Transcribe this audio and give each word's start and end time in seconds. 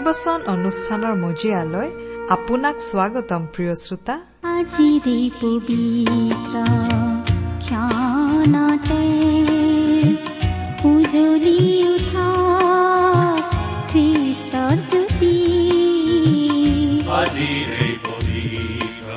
ভক্তিবচন 0.00 0.40
অনুষ্ঠানৰ 0.54 1.14
মজিয়ালৈ 1.24 1.88
আপোনাক 2.34 2.76
স্বাগতম 2.90 3.42
প্ৰিয় 3.54 3.74
শ্ৰোতা। 3.84 4.14
আজিৰে 4.56 5.18
পবিত্ৰ 5.40 6.54
ক্ষণতে 7.64 9.04
উজলি 10.90 11.60
উঠা 11.92 12.30
খ্ৰীষ্টৰ 13.90 14.76
জ্যোতি। 14.90 15.36
আজিৰে 17.20 17.86
পবিত্ৰ 18.06 19.08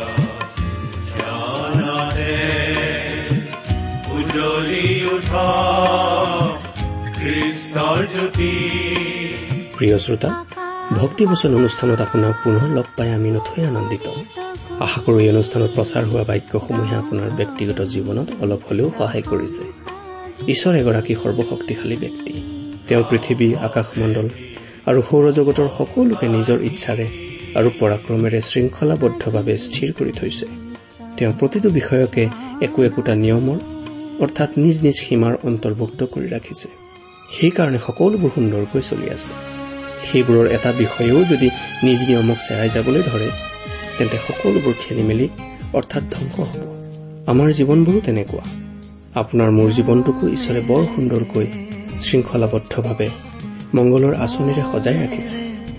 জ্ঞানৰে 1.17 2.39
উজ্বলি 4.15 4.87
উঠা 5.15 5.47
খ্ৰীষ্টৰ 7.17 7.99
জ্যোতি। 8.13 8.53
প্ৰিয় 9.77 9.97
শ্ৰোতা 10.05 10.29
ভক্তিবচন 11.03 11.51
অনুষ্ঠানত 11.55 11.99
আপোনাক 12.01 12.33
পুনৰ 12.43 12.65
লগ 12.77 12.87
পাই 12.97 13.09
আমি 13.17 13.29
নথৈ 13.31 13.61
আনন্দিত। 13.71 14.05
আশা 14.85 14.99
কৰো 15.05 15.17
এই 15.19 15.29
অনুষ্ঠানত 15.29 15.69
প্ৰচাৰ 15.77 16.03
হোৱা 16.09 16.23
বাক্যসমূহে 16.29 16.95
আপোনাৰ 16.95 17.29
ব্যক্তিগত 17.39 17.79
জীৱনত 17.93 18.27
অলপ 18.43 18.61
হলেও 18.69 18.87
সহায় 18.97 19.25
কৰিছে। 19.31 19.63
ঈশ্বৰ 20.53 20.73
এগৰাকী 20.81 21.13
সৰ্বশক্তিশালী 21.23 21.95
ব্যক্তি। 21.95 22.33
তেওঁ 22.87 23.03
পৃথিৱী 23.09 23.47
আকাশমণ্ডল 23.67 24.27
আৰু 24.85 24.99
সৌৰজগতৰ 25.09 25.67
সকলোকে 25.77 26.27
নিজৰ 26.35 26.57
ইচ্ছাৰে 26.69 27.07
আৰু 27.55 27.69
পৰাক্ৰমেৰে 27.79 28.39
শৃংখলাবদ্ধভাৱে 28.49 29.55
স্থিৰ 29.65 29.89
কৰি 29.97 30.11
থৈছে। 30.11 30.45
তেওঁ 31.17 31.33
প্ৰতিটো 31.39 31.69
বিষয়কে 31.69 32.23
একো 32.61 32.79
একোটা 32.83 33.13
নিয়মৰ 33.15 33.59
অৰ্থাৎ 34.23 34.49
নিজ 34.57 34.75
নিজ 34.85 34.95
সীমাৰ 35.05 35.33
অন্তৰ্ভুক্ত 35.43 35.99
কৰি 36.13 36.27
ৰাখিছে। 36.35 36.67
সেইকাৰণে 37.35 37.79
সকলোবোৰ 37.87 38.29
সুন্দৰকৈ 38.35 38.81
চলি 38.91 39.09
আছে। 39.17 39.52
সেইবোৰৰ 40.11 40.45
এটা 40.51 40.71
বিষয়েও 40.71 41.19
যদি 41.23 41.47
নিজ 41.83 41.99
নিয়মক 42.07 42.39
চেৰাই 42.47 42.69
যাবলৈ 42.69 43.01
ধৰে 43.01 43.29
তেন্তে 43.97 44.17
সকলোবোৰ 44.27 44.73
খেলি 44.79 45.03
মেলি 45.03 45.27
অৰ্থাৎ 45.73 46.03
ধ্বংস 46.13 46.35
হ'ব। 46.39 46.61
আমাৰ 47.27 47.47
জীৱনবোৰো 47.51 47.99
তেনেকুৱা। 48.05 48.43
আপোনাৰ 49.15 49.49
মোৰ 49.51 49.69
জীৱনটোকো 49.71 50.23
ঈশ্বৰে 50.27 50.61
বৰ 50.67 50.83
সুন্দৰকৈ 50.95 51.47
শৃংখলাবদ্ধভাৱে 52.01 53.09
মংগলৰ 53.75 54.13
আঁচনিৰে 54.15 54.63
সজাই 54.71 54.95
ৰাখিছে। 55.03 55.35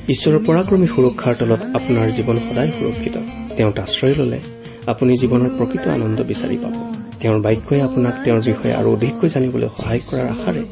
ঈশ্বৰৰ 0.09 0.41
পৰাক্ৰমী 0.47 0.87
সুৰক্ষাৰ 0.87 1.35
তলত 1.39 1.63
আপোনাৰ 1.75 2.07
জীৱন 2.11 2.37
সদায় 2.37 2.71
সুৰক্ষিত। 2.71 3.17
তেওঁত 3.57 3.79
আশ্ৰয় 3.79 4.15
ললে। 4.19 4.39
আপুনি 4.87 5.13
জীৱনৰ 5.15 5.51
প্ৰকৃত 5.59 5.85
আনন্দ 5.89 6.19
বিচাৰি 6.21 6.57
পাব। 6.57 6.75
তেওঁৰ 7.21 7.41
বাক্যই 7.41 7.81
আপোনাক 7.81 8.15
তেওঁৰ 8.25 8.41
বিষয়ে 8.41 8.75
আৰু 8.75 8.89
অধিককৈ 8.93 9.29
জানিবলৈ 9.29 9.69
সহায় 9.77 10.01
কৰাৰ 10.09 10.27
আশাৰে 10.35 10.63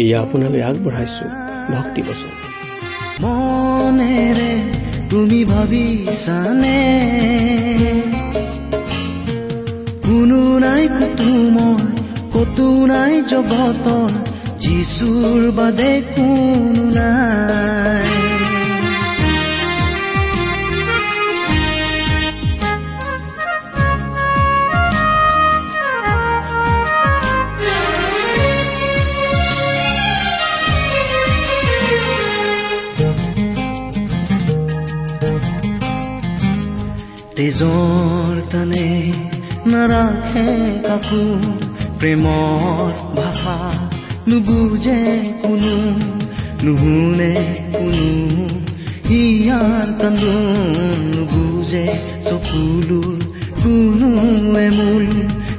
এয়া 0.00 0.20
আপোনালৈ 0.20 0.62
আগবঢ়াইছো। 0.62 1.24
ভক্তি 1.72 2.02
বচন 2.02 2.57
মনেৰে 3.22 4.52
তুমি 5.10 5.40
ভাবিছানে? 5.44 6.80
কোনো 10.06 10.40
নাই 10.58 10.84
কতো 10.88 11.30
মই 11.54 11.76
কতো 12.32 12.68
নাই 12.86 13.14
জগতৰ 13.22 14.10
যিচুৰ 14.58 15.40
বাদে 15.50 15.92
কোনো 16.16 16.84
নাই। 16.90 18.07
তেজৰ 37.38 38.38
তানে 38.50 38.86
নাৰাখে 39.70 40.46
কাকো 40.86 41.20
প্ৰেমৰ 41.98 42.88
ভাষা 43.14 43.58
নুবুজে 44.28 44.96
কোনো 45.42 45.74
নুশুনে 46.64 47.30
কোনো 47.70 48.08
হিয়াৰ 49.06 49.86
কান্দোন 50.00 51.06
নুবুজে 51.12 51.86
চকুলোৰ 52.26 53.16
কোনো 53.60 54.10
এমূল 54.60 55.06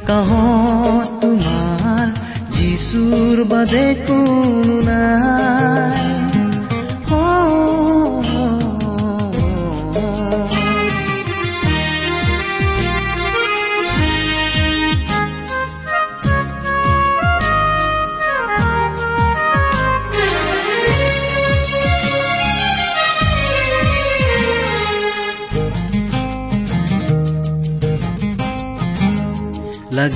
কাহত 0.07 1.07
তোমাৰ 1.21 2.05
যিচুৰ 2.53 3.37
বাদে 3.51 3.87
কোনো 4.05 4.75
নাই 4.83 6.18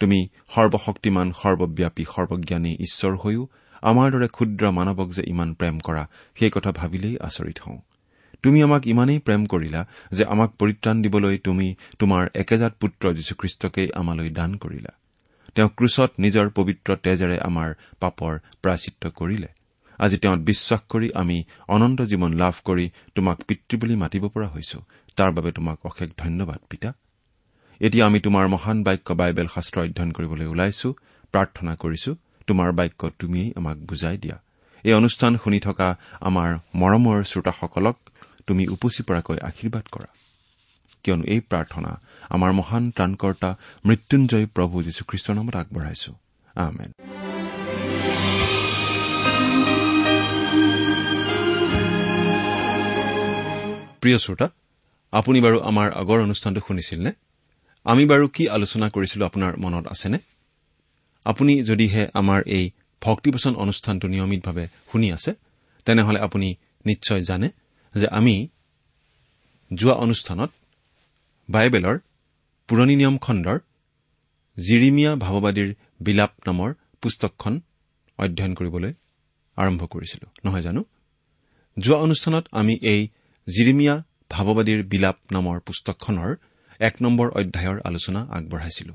তুমি 0.00 0.28
সৰ্বশক্তিমান 0.48 1.32
সৰ্বব্যাপী 1.32 2.04
সৰ্বজ্ঞানী 2.04 2.72
ঈশ্বৰ 2.80 3.16
হৈও 3.16 3.48
আমাৰ 3.82 4.10
দৰে 4.10 4.28
ক্ষুদ্ৰ 4.28 4.70
মানৱক 4.70 5.08
যে 5.10 5.22
ইমান 5.26 5.54
প্ৰেম 5.54 5.78
কৰা 5.78 6.08
সেই 6.38 6.50
কথা 6.50 6.72
ভাবিলেই 6.72 7.18
আচৰিত 7.18 7.58
হওঁ। 7.60 7.78
তুমি 8.42 8.62
আমাক 8.62 8.86
ইমানেই 8.86 9.18
প্ৰেম 9.18 9.46
কৰিলা 9.46 9.86
যে 10.12 10.24
আমাক 10.24 10.50
পৰিত্ৰাণ 10.50 11.02
দিবলৈ 11.02 11.38
তুমি 11.38 11.74
তোমাৰ 11.98 12.28
একেজাত 12.34 12.72
পুত্ৰ 12.80 13.12
যীশুখ্ৰীষ্টকেই 13.12 13.92
আমালৈ 13.94 14.30
দান 14.30 14.54
কৰিলা। 14.56 14.92
তেওঁ 15.54 15.68
ক্ৰুচত 15.68 16.10
নিজৰ 16.18 16.50
পবিত্ৰ 16.50 16.96
তেজেৰে 16.96 17.38
আমাৰ 17.40 17.74
পাপৰ 18.00 18.38
প্ৰাচিত্য 18.62 19.10
কৰিলে। 19.10 19.48
আজি 19.98 20.18
তেওঁত 20.18 20.38
বিশ্বাস 20.38 20.80
কৰি 20.88 21.10
আমি 21.14 21.44
অনন্ত 21.68 22.02
জীৱন 22.02 22.32
লাভ 22.32 22.54
কৰি 22.64 22.90
তোমাক 23.14 23.42
পিতৃ 23.42 23.76
বুলি 23.76 23.96
মাতিব 23.96 24.28
পৰা 24.28 24.48
হৈছো। 24.48 24.80
তাৰ 25.16 25.32
বাবে 25.32 25.52
তোমাক 25.52 25.78
অশেষ 25.86 26.10
ধন্যবাদ 26.18 26.58
পিতা। 26.70 26.92
এতিয়া 27.80 28.06
আমি 28.06 28.20
তোমাৰ 28.20 28.48
মহান 28.48 28.82
বাক্য 28.82 29.12
বাইবেল 29.12 29.46
শাস্ত্ৰ 29.54 29.80
অধ্যয়ন 29.80 30.12
কৰিবলৈ 30.12 30.46
ওলাইছো 30.46 30.88
প্ৰাৰ্থনা 31.32 31.74
কৰিছো 31.74 32.14
তোমাৰ 32.46 32.72
বাক্য 32.72 33.10
তুমিয়েই 33.18 33.52
আমাক 33.56 33.76
বুজাই 33.76 34.16
দিয়া। 34.18 34.36
এই 34.84 34.92
অনুষ্ঠান 34.92 35.38
শুনি 35.44 35.60
থকা 35.60 35.96
আমাৰ 36.20 36.58
মৰমৰ 36.74 37.22
শ্ৰোতাসকলক 37.22 37.96
তুমি 38.46 38.68
উপচি 38.68 39.02
পৰাকৈ 39.02 39.38
আশীৰ্বাদ 39.38 39.84
কৰা। 39.92 40.08
কিয়নো 41.02 41.24
এই 41.24 41.40
প্ৰাৰ্থনা 41.40 42.00
আমাৰ 42.30 42.52
মহান 42.52 42.90
ত্ৰাণকৰ্তা 42.90 43.56
মৃত্যুঞ্জয় 43.86 44.46
প্ৰভু 44.46 44.82
যীশুখ্ৰীষ্টৰ 44.82 45.34
নামত 45.34 45.56
আগবঢ়াইছো। 45.56 46.12
প্ৰিয় 54.00 54.18
শ্ৰোতা 54.18 54.48
আপুনি 55.12 55.40
বাৰু 55.40 55.60
আমাৰ 55.60 55.92
আগৰ 55.92 56.18
অনুষ্ঠানটো 56.20 56.60
শুনিছিল 56.68 57.02
নে 57.02 57.12
আমি 57.84 58.06
বাৰু 58.06 58.28
কি 58.28 58.48
আলোচনা 58.48 58.88
কৰিছিলো 58.88 59.26
আপোনাৰ 59.26 59.52
মনত 59.56 59.86
আছেনে? 59.86 60.18
আপুনি 61.24 61.62
যদিহে 61.62 62.08
আমাৰ 62.14 62.42
এই 62.46 62.70
ভক্তিপোচন 63.02 63.54
অনুষ্ঠানটো 63.56 64.08
নিয়মিতভাৱে 64.08 64.68
শুনি 64.92 65.12
আছে 65.12 65.34
তেনেহলে 65.84 66.18
আপুনি 66.20 66.54
নিশ্চয় 66.86 67.20
জানে 67.20 67.48
যে 67.94 68.06
আমি 68.08 68.48
যোৱা 69.74 69.94
অনুষ্ঠানত 69.94 70.50
বাইবেলৰ 71.50 71.98
পুৰণি 72.68 72.96
নিয়ম 72.96 73.18
খণ্ডৰ 73.18 73.58
জিৰিমিয়া 74.58 75.16
ভাৱবাদীৰ 75.16 75.74
বিলাপ 76.00 76.32
নামৰ 76.46 76.74
পুস্তকখন 77.00 77.60
অধ্যয়ন 78.18 78.54
কৰিবলৈ 78.54 78.92
আৰম্ভ 79.56 79.86
কৰিছিলো। 79.86 80.26
নহয় 80.44 80.62
জানো? 80.62 80.84
যোৱা 81.78 81.98
অনুষ্ঠানত 81.98 82.44
আমি 82.52 82.74
এই 82.82 83.08
জিৰিমিয়া 83.46 84.02
ভাৱবাদীৰ 84.30 84.82
বিলাপ 84.82 85.16
নামৰ 85.32 85.60
পুস্তকখনৰ 85.60 86.36
এক 86.88 86.94
নম্বৰ 87.04 87.26
অধ্যায়ৰ 87.40 87.78
আলোচনা 87.88 88.20
আগবঢ়াইছিলো। 88.36 88.94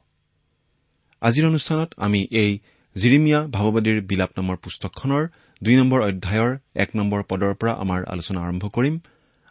আজিৰ 1.22 1.46
অনুষ্ঠানত 1.52 1.90
আমি 2.06 2.20
এই 2.42 2.52
জিৰিমিয়া 2.96 3.40
ভাৱবাদীৰ 3.56 4.00
বিলাপ 4.10 4.32
নামৰ 4.40 4.58
পুস্তকখনৰ 4.64 5.24
দুই 5.62 5.76
নম্বৰ 5.80 6.00
অধ্যায়ৰ 6.10 6.52
এক 6.84 6.90
নম্বৰ 7.00 7.22
পদৰ 7.30 7.54
পৰা 7.60 7.74
আমাৰ 7.84 8.00
আলোচনা 8.14 8.40
আৰম্ভ 8.46 8.64
কৰিম 8.76 8.96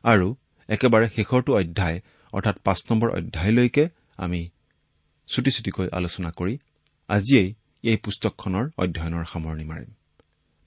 আৰু 0.05 0.26
একেবাৰে 0.69 1.06
শেষৰটো 1.17 1.50
অধ্যায় 1.61 1.99
অৰ্থাৎ 2.32 2.56
পাঁচ 2.67 2.81
নম্বৰ 2.90 3.08
অধ্যায়লৈকে 3.19 3.85
আমি 4.25 4.40
চুটি 5.29 5.50
চুটিকৈ 5.56 5.87
আলোচনা 5.99 6.31
কৰি 6.38 6.55
আজিয়েই 7.08 7.49
এই 7.85 7.96
পুস্তকখনৰ 8.05 8.64
অধ্যয়নৰ 8.82 9.25
সামৰণি 9.32 9.64
মাৰিম। 9.70 9.90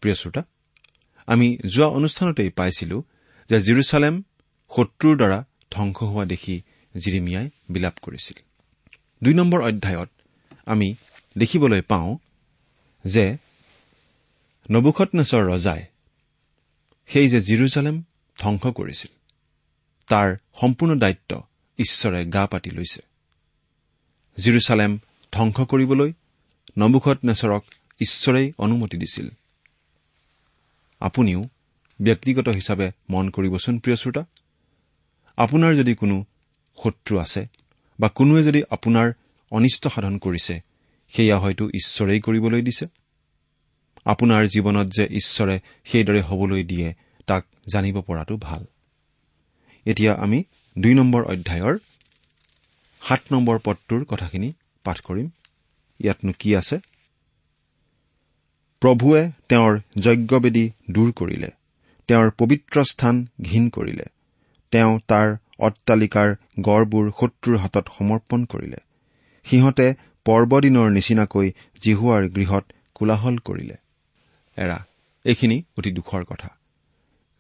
প্ৰিয় 0.03 0.15
শ্ৰোতা 0.21 0.41
আমি 1.27 1.47
যোৱা 1.73 1.88
অনুষ্ঠানতেই 1.97 2.51
পাইছিলো 2.59 2.97
যে 3.50 3.57
জিৰচালেম 3.68 4.15
শত্ৰুৰ 4.71 5.15
দ্বাৰা 5.21 5.39
ধ্বংস 5.73 5.97
হোৱা 6.12 6.25
দেখি 6.33 6.56
জিৰিমিয়াই 6.98 7.50
বিলাপ 7.70 7.94
কৰিছিল। 8.02 8.44
দুই 9.24 9.34
নম্বৰ 9.34 9.62
অধ্যায়ত 9.62 10.10
আমি 10.66 10.96
দেখিবলৈ 11.38 11.82
পাওঁ 11.82 12.18
যে 13.06 13.38
নবুখতনেশ্বৰ 14.72 15.52
ৰজাই 15.52 15.86
সেই 17.08 17.30
যে 17.30 17.42
জিৰচালেম 17.42 18.04
ধ্বংস 18.40 18.68
কৰিছিল 18.68 19.12
তাৰ 20.08 20.36
সম্পূৰ্ণ 20.62 21.00
দায়িত্ব 21.00 21.44
ঈশ্বৰে 21.78 22.26
গা 22.26 22.48
পাতি 22.48 22.70
লৈছে। 22.70 23.02
জিৰচালেম 24.38 25.00
ধ্বংস 25.32 25.60
কৰিবলৈ 25.60 26.14
নবুখত 26.78 27.20
নেচৰক 27.26 27.64
ঈশ্বৰেই 28.00 28.52
অনুমতি 28.58 28.98
দিছিল। 28.98 29.30
আপুনিও 31.00 31.50
ব্যক্তিগত 32.02 32.50
হিচাপে 32.50 32.92
মন 33.10 33.30
কৰিবচোন 33.30 33.80
প্ৰিয় 33.80 33.96
শ্ৰোতা। 33.96 34.26
আপোনাৰ 35.38 35.76
যদি 35.76 35.96
কোনো 35.96 36.26
শত্ৰু 36.83 37.18
আছে 37.18 37.45
বা 38.00 38.07
কোনোৱে 38.10 38.44
যদি 38.44 38.63
আপোনাৰ 38.69 39.13
অনিষ্ট 39.51 39.88
সাধন 39.88 40.18
কৰিছে 40.18 40.60
সেয়া 41.13 41.38
হয়তো 41.39 41.69
ঈশ্বৰেই 41.69 42.19
কৰিবলৈ 42.19 42.62
দিছে। 42.62 42.86
আপোনাৰ 44.06 44.48
জীৱনত 44.48 44.88
যে 44.88 45.06
ঈশ্বৰে 45.12 45.60
সেইদৰে 45.86 46.22
হবলৈ 46.22 46.63
দিয়ে 46.63 46.94
তাক 47.28 47.45
জানিব 47.74 48.01
পৰাটো 48.01 48.38
ভাল। 48.38 48.66
এতিয়া 49.86 50.13
আমি 50.13 50.44
দুই 50.80 50.94
নম্বৰ 50.94 51.24
অধ্যায়ৰ 51.24 51.78
সাত 53.01 53.22
নম্বৰ 53.31 53.60
পদটোৰ 53.63 54.06
কথাখিনি 54.06 54.54
পাঠ 54.83 55.01
কৰিম। 55.01 55.30
ইয়াতনো 56.00 56.31
কি 56.39 56.56
আছে? 56.56 56.80
প্ৰভুৱে 58.81 59.31
তেওঁৰ 59.50 59.80
যজ্ঞবেদী 59.98 60.69
দূৰ 60.92 61.12
কৰিলে 61.12 61.50
তেওঁৰ 62.07 62.31
পবিত্ৰ 62.31 62.83
স্থান 62.83 63.28
ঘীন 63.42 63.69
কৰিলে 63.69 64.06
তেওঁ 64.72 65.00
তাৰ 65.07 65.38
অট্টালিকাৰ 65.62 66.30
গড়বোৰ 66.60 67.12
শত্ৰুৰ 67.19 67.58
হাতত 67.58 67.86
সমৰ্পণ 67.98 68.46
কৰিলে। 68.46 68.80
সিহঁতে 69.46 69.88
পৰ্বদিনৰ 70.25 70.90
নিচিনাকৈ 70.92 71.52
জিহুৱাৰ 71.84 72.24
গৃহত 72.30 72.66
কোলাহল 72.94 73.38
কৰিলে। 73.38 73.78
এৰা 74.58 74.78
এইখিনি 75.25 75.63
অতি 75.78 75.92
দুখৰ 75.92 76.24
কথা। 76.24 76.50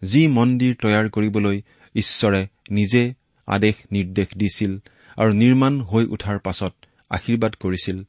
যি 0.01 0.21
মন্দিৰ 0.27 0.75
তৈয়াৰ 0.81 1.09
কৰিবলৈ 1.09 1.61
ঈশ্বৰে 1.95 2.41
নিজে 2.71 3.03
আদেশ 3.47 3.75
নিৰ্দেশ 3.91 4.27
দিছিল 4.37 4.71
আৰু 5.17 5.31
নিৰ্মাণ 5.33 5.81
হৈ 5.81 6.05
উঠাৰ 6.05 6.39
পাছত 6.39 6.73
আশীৰ্বাদ 7.09 7.53
কৰিছিল 7.55 8.03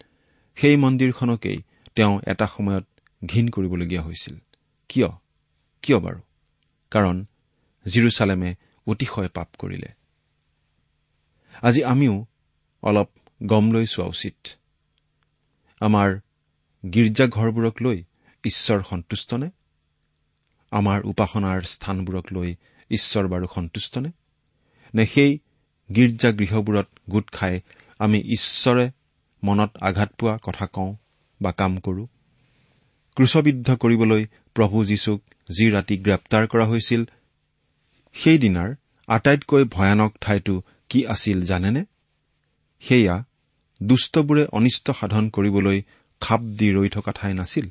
সেই 0.57 0.77
মন্দিৰখনকেই 0.77 1.59
তেওঁ 1.97 2.21
এটা 2.27 2.47
সময়ত 2.47 2.87
ঘীন 3.27 3.49
কৰিবলগীয়া 3.49 4.03
হৈছিল। 4.03 4.37
কিয়? 4.89 5.09
কিয় 5.83 5.99
বাৰু? 5.99 6.21
কাৰণ 6.91 7.25
জিৰচালেমে 7.87 8.55
অতিশয় 8.87 9.29
পাপ 9.29 9.49
কৰিলে। 9.59 9.89
আজি 11.63 11.85
আমিও 11.85 12.27
অলপ 12.83 13.09
গম 13.43 13.73
লৈ 13.73 13.87
চোৱা 13.87 14.09
উচিত। 14.09 14.49
আমাৰ 15.81 16.19
গীৰ্জাঘৰবোৰক 16.93 17.83
লৈ 17.83 18.05
ঈশ্বৰ 18.45 18.83
সন্তুষ্টনে? 18.83 19.51
আমাৰ 20.71 21.03
উপাসনাৰ 21.05 21.63
স্থানবোৰক 21.63 22.33
লৈ 22.33 22.55
ঈশ্বৰ 22.91 23.29
বাৰু 23.29 23.47
সন্তুষ্টনে? 23.55 24.11
নে 24.95 25.07
সেই 25.07 25.39
গীৰ্জাগৃহবোৰত 25.95 26.87
গোট 27.11 27.31
খাই 27.31 27.61
আমি 27.99 28.19
ঈশ্বৰে 28.19 28.91
মনত 29.45 29.77
আঘাত 29.81 30.13
পোৱা 30.13 30.39
কথা 30.43 30.67
কওঁ 30.67 30.97
বা 31.43 31.53
কাম 31.53 31.77
কৰো? 31.77 32.07
ক্ৰুচবিদ্ধ 33.17 33.77
কৰিবলৈ 33.77 34.27
প্ৰভু 34.55 34.85
যীশুক 34.85 35.23
যি 35.59 35.71
ৰাতি 35.71 35.97
গ্ৰেপ্তাৰ 35.97 36.47
কৰা 36.47 36.67
হৈছিল 36.67 37.05
সেইদিনাৰ 38.15 38.75
আটাইতকৈ 39.07 39.65
ভয়ানক 39.65 40.15
ঠাইটো 40.21 40.63
কি 40.93 41.07
আছিল 41.07 41.43
জানেনে? 41.43 41.85
সেয়া 42.81 43.25
দুষ্টবোৰে 43.83 44.47
অনিষ্ট 44.53 44.91
সাধন 44.91 45.29
কৰিবলৈ 45.29 45.83
খাপ 46.21 46.41
দি 46.41 46.69
ৰৈ 46.73 46.89
থকা 46.89 47.13
ঠাই 47.13 47.35
নাছিল। 47.35 47.69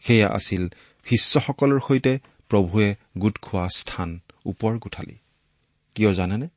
সেয়া 0.00 0.28
আছিল 0.28 0.68
শিষ্যসকলৰ 1.04 1.80
সৈতে 1.88 2.18
প্ৰভুৱে 2.48 2.94
গোট 3.18 3.38
খোৱা 3.38 3.68
স্থান 3.76 4.20
ওপৰ 4.46 4.78
কোঠালি। 4.78 5.16
কিয় 5.94 6.14
জানেনে? 6.14 6.48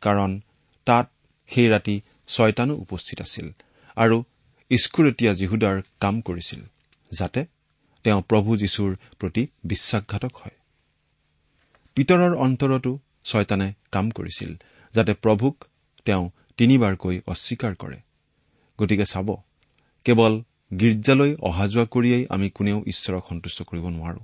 কাৰণ 0.00 0.40
তাত 0.84 1.10
সেই 1.48 1.68
ৰাতি 1.68 2.00
ছয়তানো 2.28 2.74
উপস্থিত 2.74 3.20
আছিল 3.20 3.50
আৰু 3.96 4.24
স্কুৰেটীয়া 4.70 5.34
যীহুদাৰ 5.34 5.82
কাম 6.00 6.20
কৰিছিল 6.20 6.62
যাতে 7.18 7.46
তেওঁ 8.04 8.22
প্ৰভু 8.22 8.56
যীশুৰ 8.56 8.96
প্ৰতি 9.18 9.46
বিশ্বাসঘাতক 9.64 10.36
হয়। 10.36 10.56
পিতৰৰ 11.94 12.36
অন্তৰতো 12.36 12.98
ছয়তানে 13.24 13.72
কাম 13.92 14.10
কৰিছিল 14.10 14.54
যাতে 14.98 15.14
প্ৰভুক 15.14 15.64
তেওঁ 16.04 16.30
তিনিবাৰকৈ 16.56 17.20
অস্বীকাৰ 17.26 17.74
কৰে। 17.74 17.98
গতিকে 18.78 19.04
চাব 19.04 19.28
কেৱল 20.04 20.42
গীৰ্জালৈ 20.80 21.36
অহা 21.40 21.66
যোৱা 21.68 21.86
কৰিয়েই 21.90 22.26
আমি 22.30 22.50
কোনেও 22.50 22.78
ঈশ্বৰক 22.86 23.22
সন্তুষ্ট 23.28 23.62
কৰিব 23.62 23.88
নোৱাৰো। 23.88 24.22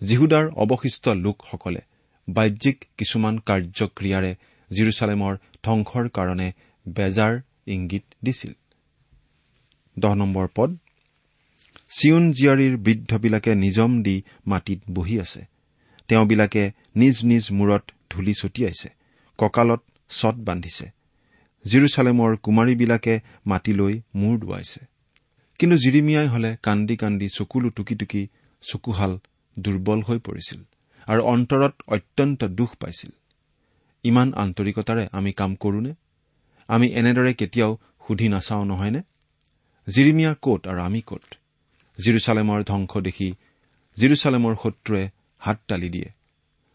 যীহুদাৰ 0.00 0.46
অৱশিষ্ট 0.48 1.08
লোকসকলে 1.08 1.80
বাহ্যিক 2.28 2.84
কিছুমান 2.96 3.38
কাৰ্যক্ৰিয়াৰে 3.38 4.30
জিৰচালেমৰ 4.70 5.36
ধ্বংসৰ 5.64 6.08
কাৰণে 6.08 6.52
বেজাৰ 6.88 7.40
ইংগিত 7.66 8.04
দিছিল। 8.24 8.52
চিউন 11.90 12.32
জীয়াৰীৰ 12.32 12.76
বৃদ্ধবিলাকে 12.76 13.54
নিজম 13.54 14.02
দি 14.02 14.16
মাটিত 14.46 14.80
বহি 14.92 15.20
আছে। 15.20 15.40
তেওঁবিলাকে 16.08 16.72
নিজ 16.96 17.16
নিজ 17.24 17.44
মূৰত 17.52 17.82
ধূলি 18.10 18.34
ছটিয়াইছে। 18.34 18.97
কঁকালত 19.38 19.82
ছট 20.10 20.34
বান্ধিছে। 20.46 20.86
জিৰচালেমৰ 21.64 22.36
কুমাৰীবিলাকে 22.36 23.14
মাটিলৈ 23.46 23.94
মূৰ 24.14 24.34
দুৱাইছে। 24.38 24.80
কিন্তু 25.58 25.76
জিৰিমিয়াই 25.76 26.28
হলে 26.28 26.50
কান্দি 26.62 26.96
কান্দি 26.96 27.26
চকুলো 27.34 27.68
টুকি 27.70 27.94
টুকি 27.94 28.22
চকুহাল 28.62 29.12
দুৰ্বল 29.56 30.00
হৈ 30.02 30.18
পৰিছিল 30.18 30.60
আৰু 31.08 31.20
অন্তৰত 31.34 31.74
অত্যন্ত 31.86 32.40
দুখ 32.58 32.70
পাইছিল। 32.80 33.10
ইমান 34.04 34.28
আন্তৰিকতাৰে 34.32 35.04
আমি 35.12 35.32
কাম 35.32 35.54
কৰোনে 35.54 35.92
আমি 36.68 36.86
এনেদৰে 37.00 37.32
কেতিয়াও 37.34 37.72
সুধি 38.06 38.26
নাচাওঁ 38.28 38.64
নহয়নে 38.64 39.00
জিৰিমিয়া 39.86 40.32
কত 40.42 40.60
আৰু 40.68 40.80
আমি 40.80 41.00
কত? 41.06 41.24
জিৰচালেমৰ 41.98 42.60
ধ্বংস 42.64 42.92
দেখি 42.98 43.28
জিৰচালেমৰ 43.96 44.54
শত্ৰুৱে 44.62 45.04
হাত 45.38 45.58
তালি 45.68 45.88
দিয়ে। 45.88 46.08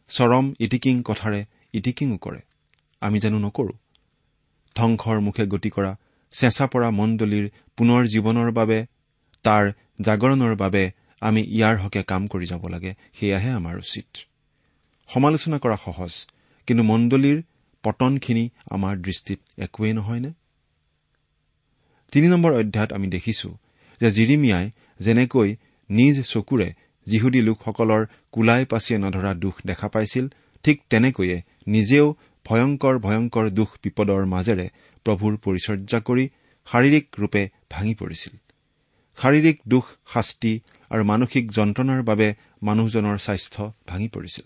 চৰম 0.09 0.45
ইটিকিং 0.59 0.95
কথাৰে 1.05 1.45
ইটিকিঙো 1.73 2.17
কৰে। 2.17 2.41
আমি 3.07 3.17
জানো 3.19 3.37
নকৰো। 3.45 3.73
ধ্বংসৰ 4.75 5.17
মুখে 5.19 5.43
গতি 5.53 5.69
কৰা 5.69 5.91
চেঁচা 6.33 6.65
পৰা 6.67 6.89
মণ্ডলীৰ 6.99 7.45
পুনৰ 7.77 8.01
জীৱনৰ 8.13 8.49
বাবে 8.59 8.79
তাৰ 9.45 9.63
জাগৰণৰ 10.01 10.53
বাবে 10.55 10.83
আমি 11.21 11.41
ইয়াৰ 11.57 11.75
হকে 11.77 12.01
কাম 12.03 12.21
কৰি 12.27 12.45
যাব 12.45 12.63
লাগে 12.67 12.91
সেয়াহে 13.17 13.49
আমাৰ 13.59 13.75
উচিত। 13.77 14.07
সমালোচনা 15.09 15.57
কৰা 15.63 15.77
সহজ 15.85 16.13
কিন্তু 16.67 16.83
মণ্ডলীৰ 16.83 17.37
পতনখিনি 17.83 18.45
আমাৰ 18.71 18.93
দৃষ্টিত 18.97 19.39
একোৱেই 19.57 19.93
নহয়নে? 19.93 20.31
তিনি 22.11 22.27
নম্বৰ 22.27 22.51
অধ্যায়ত 22.53 22.91
আমি 22.93 23.07
দেখিছো 23.07 23.49
যে 24.01 24.09
জিৰিমিয়াই 24.11 24.65
যেনেকৈ 24.99 25.49
নিজ 25.89 26.15
চকুৰে 26.23 26.69
যিহুদী 27.07 27.39
লোকসকলৰ 27.41 28.01
কোলাই 28.31 28.63
পাচিয়ে 28.65 28.97
নধৰা 28.99 29.31
দুখ 29.33 29.55
দেখা 29.65 29.87
পাইছিল 29.87 30.25
ঠিক 30.63 30.77
তেনেকৈয়ে 30.89 31.37
নিজেও 31.67 32.07
ভয়ংকৰ 32.45 32.95
ভয়ংকৰ 32.99 33.45
দুখ 33.49 33.69
বিপদৰ 33.83 34.25
মাজেৰে 34.25 34.67
প্ৰভুৰ 35.05 35.33
পৰিচৰ্যা 35.37 35.99
কৰি 35.99 36.25
শাৰীৰিক 36.67 37.05
ৰূপে 37.19 37.43
ভাঙি 37.69 37.93
পৰিছিল। 37.95 38.33
শাৰীৰিক 39.17 39.57
দুখ 39.67 39.85
শাস্তি 40.13 40.53
আৰু 40.89 41.03
মানসিক 41.03 41.43
যন্ত্ৰণাৰ 41.51 42.01
বাবে 42.03 42.27
মানুহজনৰ 42.61 43.17
স্বাস্থ্য 43.17 43.63
ভাঙি 43.87 44.07
পৰিছিল। 44.07 44.45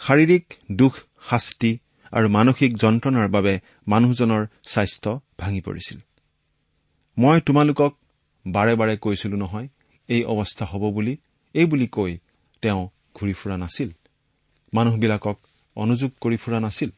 শাৰীৰিক 0.00 0.44
দুখ 0.72 0.94
শাস্তি 1.30 1.78
আৰু 2.12 2.28
মানসিক 2.28 2.70
যন্ত্ৰণাৰ 2.76 3.28
বাবে 3.28 3.54
মানুহজনৰ 3.86 4.42
স্বাস্থ্য 4.66 5.10
ভাঙি 5.38 5.60
পৰিছিল। 5.60 5.98
মই 7.16 7.40
তোমালোকক 7.40 7.92
বাৰে 8.46 8.74
বাৰে 8.76 8.94
কৈছিলো 8.96 9.36
নহয় 9.36 9.68
এই 10.08 10.22
অৱস্থা 10.24 10.64
হ'ব 10.64 10.84
বুলি 10.90 11.14
এই 11.54 11.66
বুলি 11.66 11.86
কৈ 11.86 12.12
তেওঁ 12.62 12.82
ঘূৰি 13.14 13.32
ফুৰা 13.32 13.56
নাছিল। 13.56 13.90
মানুহবিলাকক 14.74 15.36
অনুযোগ 15.76 16.10
কৰি 16.20 16.36
ফুৰা 16.36 16.60
নাছিল। 16.60 16.90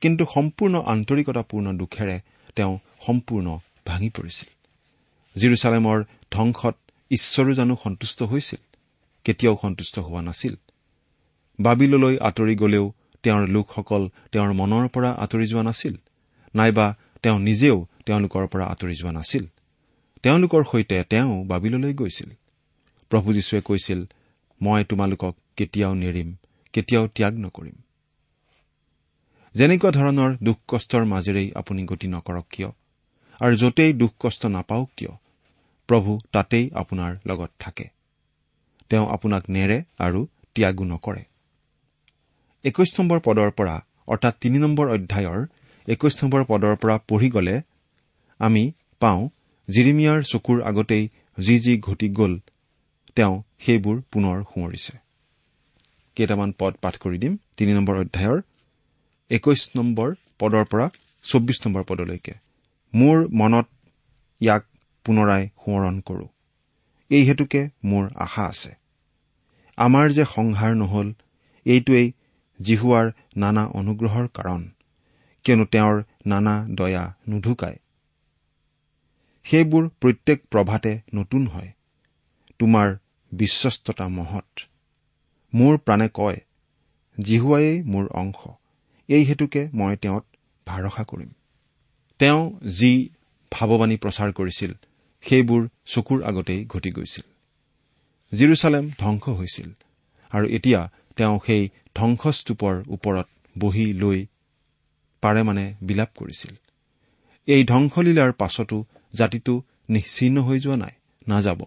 কিন্তু 0.00 0.26
সম্পূৰ্ণ 0.34 0.82
আন্তৰিকতাপূৰ্ণ 0.86 1.76
দুখেৰে 1.76 2.20
তেওঁ 2.56 2.78
সম্পূৰ্ণ 3.06 3.58
ভাঙি 3.86 4.10
পৰিছিল। 4.10 4.48
জিৰচালেমৰ 5.40 6.04
ধ্বংসত 6.30 6.76
ঈশ্বৰো 7.10 7.54
জানো 7.54 7.76
সন্তুষ্ট 7.84 8.22
হৈছিল 8.22 8.76
কেতিয়াও 9.24 9.56
সন্তুষ্ট 9.62 9.98
হোৱা 9.98 10.22
নাছিল। 10.22 10.54
বাবিললৈ 11.60 12.18
আঁতৰি 12.18 12.56
গলেও 12.56 12.92
তেওঁৰ 13.22 13.48
লোকসকল 13.48 14.08
তেওঁৰ 14.32 14.52
মনৰ 14.52 14.88
পৰা 14.88 15.10
আঁতৰি 15.12 15.46
যোৱা 15.46 15.62
নাছিল 15.62 15.96
নাইবা 16.54 16.96
তেওঁ 17.22 17.38
নিজেও 17.40 17.86
তেওঁলোকৰ 18.06 18.46
পৰা 18.46 18.66
আঁতৰি 18.66 18.94
যোৱা 18.94 19.12
নাছিল। 19.12 19.46
তেওঁলোকৰ 20.22 20.64
সৈতে 20.72 21.04
তেওঁ 21.10 21.44
বাবিললৈ 21.44 21.94
গৈছিল। 21.94 22.30
প্ৰভু 23.10 23.32
যীশুৱে 23.32 23.60
কৈছিল 23.60 24.04
মই 24.62 24.84
তোমালোকক 24.84 25.36
কেতিয়াও 25.56 25.94
নেৰিম। 25.94 26.36
কেতিয়াও 26.72 27.06
ত্যাগ 27.06 27.34
নকৰিম। 27.38 27.76
যেনেকুৱা 29.54 29.90
ধৰণৰ 29.90 30.30
দুখ 30.42 30.58
কষ্টৰ 30.68 31.04
মাজেৰেই 31.04 31.48
আপুনি 31.54 31.82
গতি 31.84 32.08
নকৰক 32.08 32.46
কিয় 32.50 32.70
আৰু 33.40 33.54
য'তেই 33.56 33.92
দুখ 33.92 34.12
কষ্ট 34.18 34.42
নাপাওক 34.46 34.90
কিয় 34.96 35.12
প্ৰভু 35.88 36.10
তাতেই 36.32 36.70
আপোনাৰ 36.74 37.12
লগত 37.26 37.50
থাকে। 37.58 37.86
তেওঁ 38.90 39.06
আপোনাক 39.08 39.42
নেৰে 39.50 39.78
আৰু 39.98 40.20
ত্যাগো 40.54 40.84
নকৰে। 40.84 41.22
একৈশ 42.64 42.90
নম্বৰ 43.00 43.18
পদৰ 43.20 43.50
পৰা 43.50 43.76
অৰ্থাৎ 44.06 44.34
তিনি 44.40 44.58
নম্বৰ 44.58 44.86
অধ্যায়ৰ 44.88 45.40
একৈশ 45.88 46.14
নম্বৰ 46.22 46.42
পদৰ 46.44 46.74
পৰা 46.76 46.96
পঢ়ি 47.08 47.28
গ'লে 47.30 47.56
আমি 48.40 48.64
পাওঁ 49.02 49.22
জিৰিমিয়াৰ 49.68 50.20
চকুৰ 50.22 50.58
আগতেই 50.62 51.04
যি 51.38 51.54
যি 51.58 51.72
ঘটি 51.78 52.08
গ'ল 52.08 52.32
তেওঁ 53.16 53.34
সেইবোৰ 53.60 53.96
পুনৰ 54.12 54.36
সোঁৱৰিছে। 54.42 55.09
কেইটামান 56.14 56.52
পদ 56.58 56.74
পাঠ 56.82 56.96
কৰি 56.96 57.18
দিম। 57.18 57.36
তিনি 57.56 57.72
নম্বৰ 57.74 57.96
অধ্যায়ৰ 57.96 58.42
একৈশ 59.30 59.70
নম্বৰ 59.76 60.14
পদৰ 60.38 60.64
পৰা 60.64 60.90
চৌব্বিছ 61.22 61.66
নম্বৰ 61.66 61.84
পদলৈকে। 61.88 62.34
মোৰ 62.94 63.28
মনত 63.32 63.66
ইয়াক 64.40 64.64
পুনৰাই 65.04 65.48
সোঁৱৰণ 65.48 66.00
কৰো। 66.00 66.28
এই 67.10 67.22
হেতুকে 67.22 67.68
মোৰ 67.84 68.10
আশা 68.16 68.44
আছে। 68.46 68.74
আমাৰ 69.76 70.10
যে 70.10 70.24
সংহাৰ 70.34 70.74
নহল 70.76 71.12
এইটোৱেই 71.64 72.12
জিহুৱাৰ 72.60 73.12
নানা 73.36 73.66
অনুগ্ৰহৰ 73.66 74.28
কাৰণ 74.34 74.70
কিয়নো 75.44 75.64
তেওঁৰ 75.64 76.02
নানা 76.26 76.66
দয়া 76.70 77.04
নুঢুকায়। 77.28 77.78
সেইবোৰ 79.44 79.88
প্ৰত্যেক 80.00 80.42
প্ৰভাতে 80.50 81.00
নতুন 81.14 81.46
হয়। 81.46 81.70
তোমাৰ 82.58 82.96
বিশ্বস্ততা 83.32 84.08
মহৎ। 84.08 84.60
মোৰ 85.52 85.74
প্ৰাণে 85.78 86.08
কয় 86.14 86.38
জিহুৱায়েই 87.18 87.82
মোৰ 87.82 88.04
অংশ। 88.14 88.40
এই 89.08 89.22
হেতুকে 89.24 89.62
মই 89.72 89.96
তেওঁত 89.96 90.24
ভৰসা 90.66 91.02
কৰিম। 91.04 91.30
তেওঁ 92.20 92.42
যি 92.70 92.92
ভাৱবাণী 93.52 93.96
প্ৰচাৰ 93.96 94.30
কৰিছিল 94.32 94.72
সেইবোৰ 95.24 95.62
চকুৰ 95.86 96.18
আগতেই 96.22 96.60
ঘটি 96.64 96.90
গৈছিল। 96.90 97.24
জিৰচালেম 98.32 98.84
ধ্বংস 98.98 99.24
হৈছিল 99.28 99.68
আৰু 100.32 100.46
এতিয়া 100.46 100.80
তেওঁ 101.16 101.36
সেই 101.46 101.62
ধ্বংসস্তূপৰ 101.94 102.74
ওপৰত 102.88 103.26
বহি 103.56 103.86
লৈ 103.92 104.18
পাৰে 105.22 105.42
মানে 105.42 105.64
বিলাপ 105.82 106.10
কৰিছিল। 106.16 106.54
এই 107.48 107.62
ধ্বংসলীলাৰ 107.64 108.32
পাছতো 108.32 108.78
জাতিটো 109.14 109.54
নিশ্চিহ্ন 109.88 110.36
হৈ 110.40 110.58
যোৱা 110.60 110.76
নাই 110.76 110.94
নাযাব। 111.28 111.60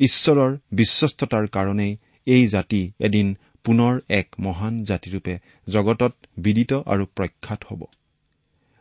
ঈশ্বৰৰ 0.00 0.52
বিশ্বস্ততাৰ 0.72 1.44
কাৰণেই 1.46 1.92
এই 2.26 2.46
জাতি 2.46 2.92
এদিন 3.00 3.36
পুনৰ 3.64 4.00
এক 4.08 4.28
মহান 4.38 4.84
জাতিৰূপে 4.84 5.38
জগতত 5.68 6.12
বিদিত 6.36 6.72
আৰু 6.72 7.06
প্ৰখ্যাত 7.06 7.64
হ'ব। 7.64 7.84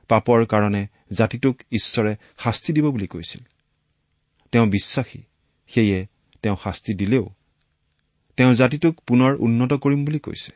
পাপৰ 0.09 0.45
কাৰণে 0.45 0.87
জাতিটোক 1.11 1.55
ঈশ্বৰে 1.71 2.15
শাস্তি 2.37 2.73
দিব 2.73 2.91
বুলি 2.91 3.07
কৈছিল। 3.07 3.41
তেওঁ 4.51 4.67
বিশ্বাসী 4.67 5.21
সেয়ে 5.67 6.07
তেওঁ 6.43 6.57
শাস্তি 6.63 6.93
দিলেও 6.93 7.29
তেওঁ 8.37 8.55
জাতিটোক 8.55 9.01
পুনৰ 9.07 9.35
উন্নত 9.39 9.73
কৰিম 9.73 10.05
বুলি 10.05 10.19
কৈছে। 10.19 10.51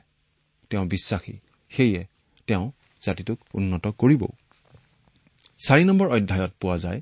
তেওঁ 0.69 0.85
বিশ্বাসী 0.85 1.33
সেয়ে 1.69 2.05
তেওঁ 2.47 2.71
জাতিটোক 3.01 3.39
উন্নত 3.53 3.87
কৰিবও। 3.87 4.27
চাৰি 5.67 5.83
নম্বৰ 5.83 6.07
অধ্যায়ত 6.07 6.51
পোৱা 6.59 6.77
যায় 6.77 7.01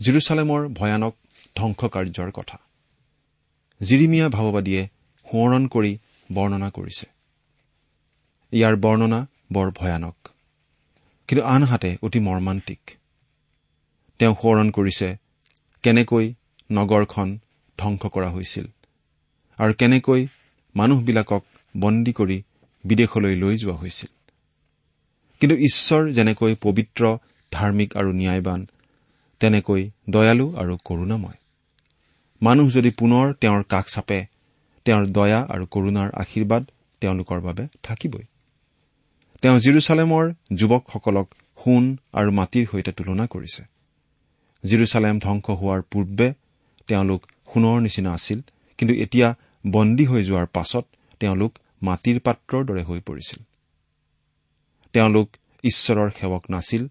জিৰচালেমৰ 0.00 0.68
ভয়ানক 0.68 1.14
ধ্বংসকাৰ্যৰ 1.56 2.30
কথা। 2.30 2.58
জিৰিমিয়া 3.82 4.26
ভাৱবাদীয়ে 4.28 4.82
সোঁৱৰণ 5.26 5.62
কৰি 5.66 5.92
বৰ্ণনা 6.30 6.68
কৰিছে। 6.70 7.06
ইয়াৰ 8.52 8.74
বৰ্ণনা 8.76 9.20
বৰ 9.52 9.68
ভয়ানক 9.70 10.16
কিন্তু 11.28 11.42
আনহাতে 11.46 11.90
অতি 12.02 12.20
মৰ্মান্তিক। 12.20 12.82
তেওঁ 14.20 14.34
সোঁৱৰণ 14.34 14.68
কৰিছে 14.70 15.08
কেনেকৈ 15.84 16.26
নগৰখন 16.70 17.28
ধ্বংস 17.78 18.02
কৰা 18.14 18.28
হৈছিল 18.30 18.66
আৰু 19.58 19.72
কেনেকৈ 19.74 20.20
মানুহবিলাকক 20.74 21.42
বন্দী 21.74 22.12
কৰি 22.12 22.38
বিদেশলৈ 22.84 23.34
লৈ 23.34 23.54
যোৱা 23.56 23.76
হৈছিল। 23.82 24.10
কিন্তু 25.40 25.54
ঈশ্বৰ 25.68 26.02
যেনেকৈ 26.12 26.52
পবিত্ৰ 26.60 27.02
ধাৰ্মিক 27.52 27.90
আৰু 27.96 28.10
ন্যায়বান 28.12 28.60
তেনেকৈ 29.40 29.82
দয়ালু 30.10 30.46
আৰু 30.56 30.74
কৰুণাময়। 30.84 31.41
মানুহ 32.42 32.66
যদি 32.68 32.90
পুনৰ 32.90 33.26
তেওঁৰ 33.34 33.62
কাষ 33.62 33.86
চাপে 33.94 34.18
তেওঁৰ 34.86 35.04
দয়া 35.06 35.40
আৰু 35.54 35.64
কৰুণাৰ 35.66 36.08
আশীৰ্বাদ 36.22 36.62
তেওঁলোকৰ 37.02 37.40
বাবে 37.40 37.64
থাকিবই। 37.82 38.24
তেওঁ 39.42 39.58
জিৰচালেমৰ 39.58 40.24
যুৱকসকলক 40.54 41.28
সোণ 41.58 41.84
আৰু 42.12 42.30
মাটিৰ 42.30 42.64
সৈতে 42.72 42.92
তুলনা 42.92 43.24
কৰিছে। 43.26 43.62
জিৰচালেম 44.64 45.16
ধ্বংস 45.18 45.46
হোৱাৰ 45.60 45.80
পূৰ্বে 45.82 46.28
তেওঁলোক 46.88 47.20
সোণৰ 47.50 47.78
নিচিনা 47.80 48.10
আছিল 48.12 48.38
কিন্তু 48.78 48.94
এতিয়া 48.94 49.28
বন্দী 49.64 50.04
হৈ 50.04 50.22
যোৱাৰ 50.24 50.46
পাছত 50.46 50.84
তেওঁলোক 51.20 51.52
মাটিৰ 51.82 52.18
পাত্ৰৰ 52.20 52.62
দৰে 52.64 52.82
হৈ 52.82 53.00
পৰিছিল। 53.00 53.40
তেওঁলোক 54.94 55.28
ঈশ্বৰৰ 55.64 56.08
সেৱক 56.10 56.44
নাছিল 56.50 56.82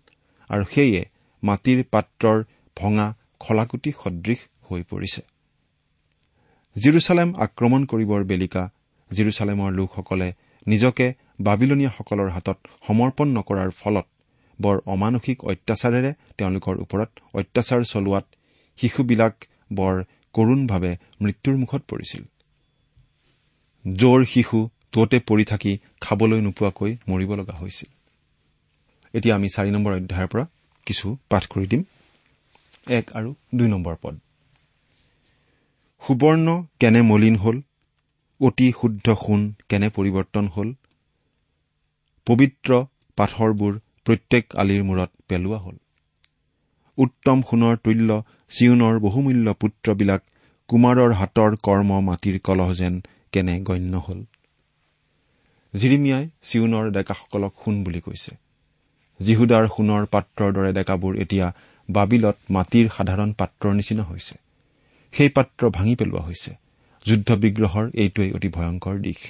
আৰু 0.50 0.64
সেয়ে 0.74 1.02
মাটিৰ 1.44 1.80
পাত্ৰৰ 1.92 2.38
ভঙা 2.78 3.08
খলাকুটি 3.40 3.90
সদৃশ 4.04 4.40
হৈ 4.70 4.82
পৰিছে। 4.84 5.22
জিৰচালেম 6.76 7.34
আক্ৰমণ 7.36 7.86
কৰিবৰ 7.86 8.24
বেলিকা 8.24 8.70
জিৰচালেমৰ 9.12 9.72
লোকসকলে 9.72 10.34
নিজকে 10.68 11.14
বাবিলনীয়াসকলৰ 11.40 12.30
হাতত 12.30 12.58
সমৰ্পণ 12.88 13.28
নকৰাৰ 13.28 13.70
ফলত 13.72 14.06
বৰ 14.60 14.82
অমানসিক 14.86 15.44
অত্যাচাৰেৰে 15.44 16.12
তেওঁলোকৰ 16.38 16.76
ওপৰত 16.82 17.10
অত্যাচাৰ 17.34 17.82
চলোৱাত 17.84 18.26
শিশুবিলাক 18.80 19.34
বৰ 19.74 20.04
কৰুণভাৱে 20.34 20.98
মৃত্যুৰ 21.22 21.56
মুখত 21.58 21.82
পৰিছিল। 21.88 22.24
জোৰ 23.96 24.26
শিশু 24.26 24.70
ততে 24.92 25.20
পৰি 25.20 25.44
থাকি 25.44 25.78
খাবলৈ 26.02 26.42
নোপোৱাকৈ 26.42 26.98
মৰিব 27.08 27.36
লগা 27.36 27.54
হৈছিল। 27.54 27.90
এতিয়া 29.14 29.36
আমি 29.36 29.48
চাৰি 29.48 29.72
নম্বৰ 29.72 29.94
অধ্যায়ৰ 29.94 30.28
পৰা 30.28 30.46
কিছু 30.86 31.18
পাঠ 31.30 31.48
কৰি 31.48 31.68
দিম। 31.68 31.84
এক 32.88 33.06
আৰু 33.14 33.36
দুই 33.56 33.68
নম্বৰ 33.68 33.96
পদ। 34.02 34.20
সুবৰ্ণ 36.02 36.48
কেনে 36.80 37.02
মলিন 37.02 37.36
হল? 37.36 37.58
অতি 38.42 38.68
শুদ্ধ 38.72 39.06
সোণ 39.16 39.42
কেনে 39.70 39.90
পৰিৱৰ্তন 39.90 40.48
হল? 40.48 40.74
পবিত্ৰ 42.28 42.80
পাথৰবোৰ 43.18 43.74
প্ৰত্যেক 44.06 44.46
আলিৰ 44.56 44.84
মূৰত 44.84 45.12
পেলোৱা 45.28 45.58
হল। 45.58 45.76
উত্তম 46.98 47.42
সোণৰ 47.42 47.76
তুল্য 47.78 48.10
চিউনৰ 48.50 49.00
বহুমূল্য 49.00 49.54
পুত্ৰবিলাক 49.54 50.22
কুমাৰৰ 50.70 51.12
হাতৰ 51.12 51.52
কৰ্ম 51.64 52.02
মাটিৰ 52.02 52.40
কলহ 52.40 52.74
যেন 52.74 53.02
কেনে 53.32 53.60
গণ্য 53.62 53.94
হল? 53.98 54.20
জিৰিমিয়াই 55.74 56.26
চিউনৰ 56.44 56.92
ডেকাসকলক 56.92 57.54
সোণ 57.66 57.84
বুলি 57.84 58.02
কৈছে। 58.02 58.32
জিহুদাৰ 59.20 59.68
সোণৰ 59.68 60.06
পাত্ৰৰ 60.06 60.54
দৰে 60.54 60.72
ডেকাবোৰ 60.74 61.14
এতিয়া 61.18 61.48
বাবিলত 61.90 62.38
মাটিৰ 62.50 62.86
সাধাৰণ 62.98 63.34
পাত্ৰৰ 63.34 63.74
নিচিনা 63.74 64.04
হৈছে। 64.04 64.36
সেই 65.12 65.30
পাত্ৰ 65.30 65.70
ভাঙি 65.70 65.96
পেলোৱা 65.96 66.22
হৈছে। 66.22 66.52
যুদ্ধ 67.06 67.32
বিগ্ৰহৰ 67.32 67.86
এইটোৱেই 67.94 68.32
অতি 68.32 68.48
ভয়ংকৰ 68.48 68.96
দিশ। 68.98 69.22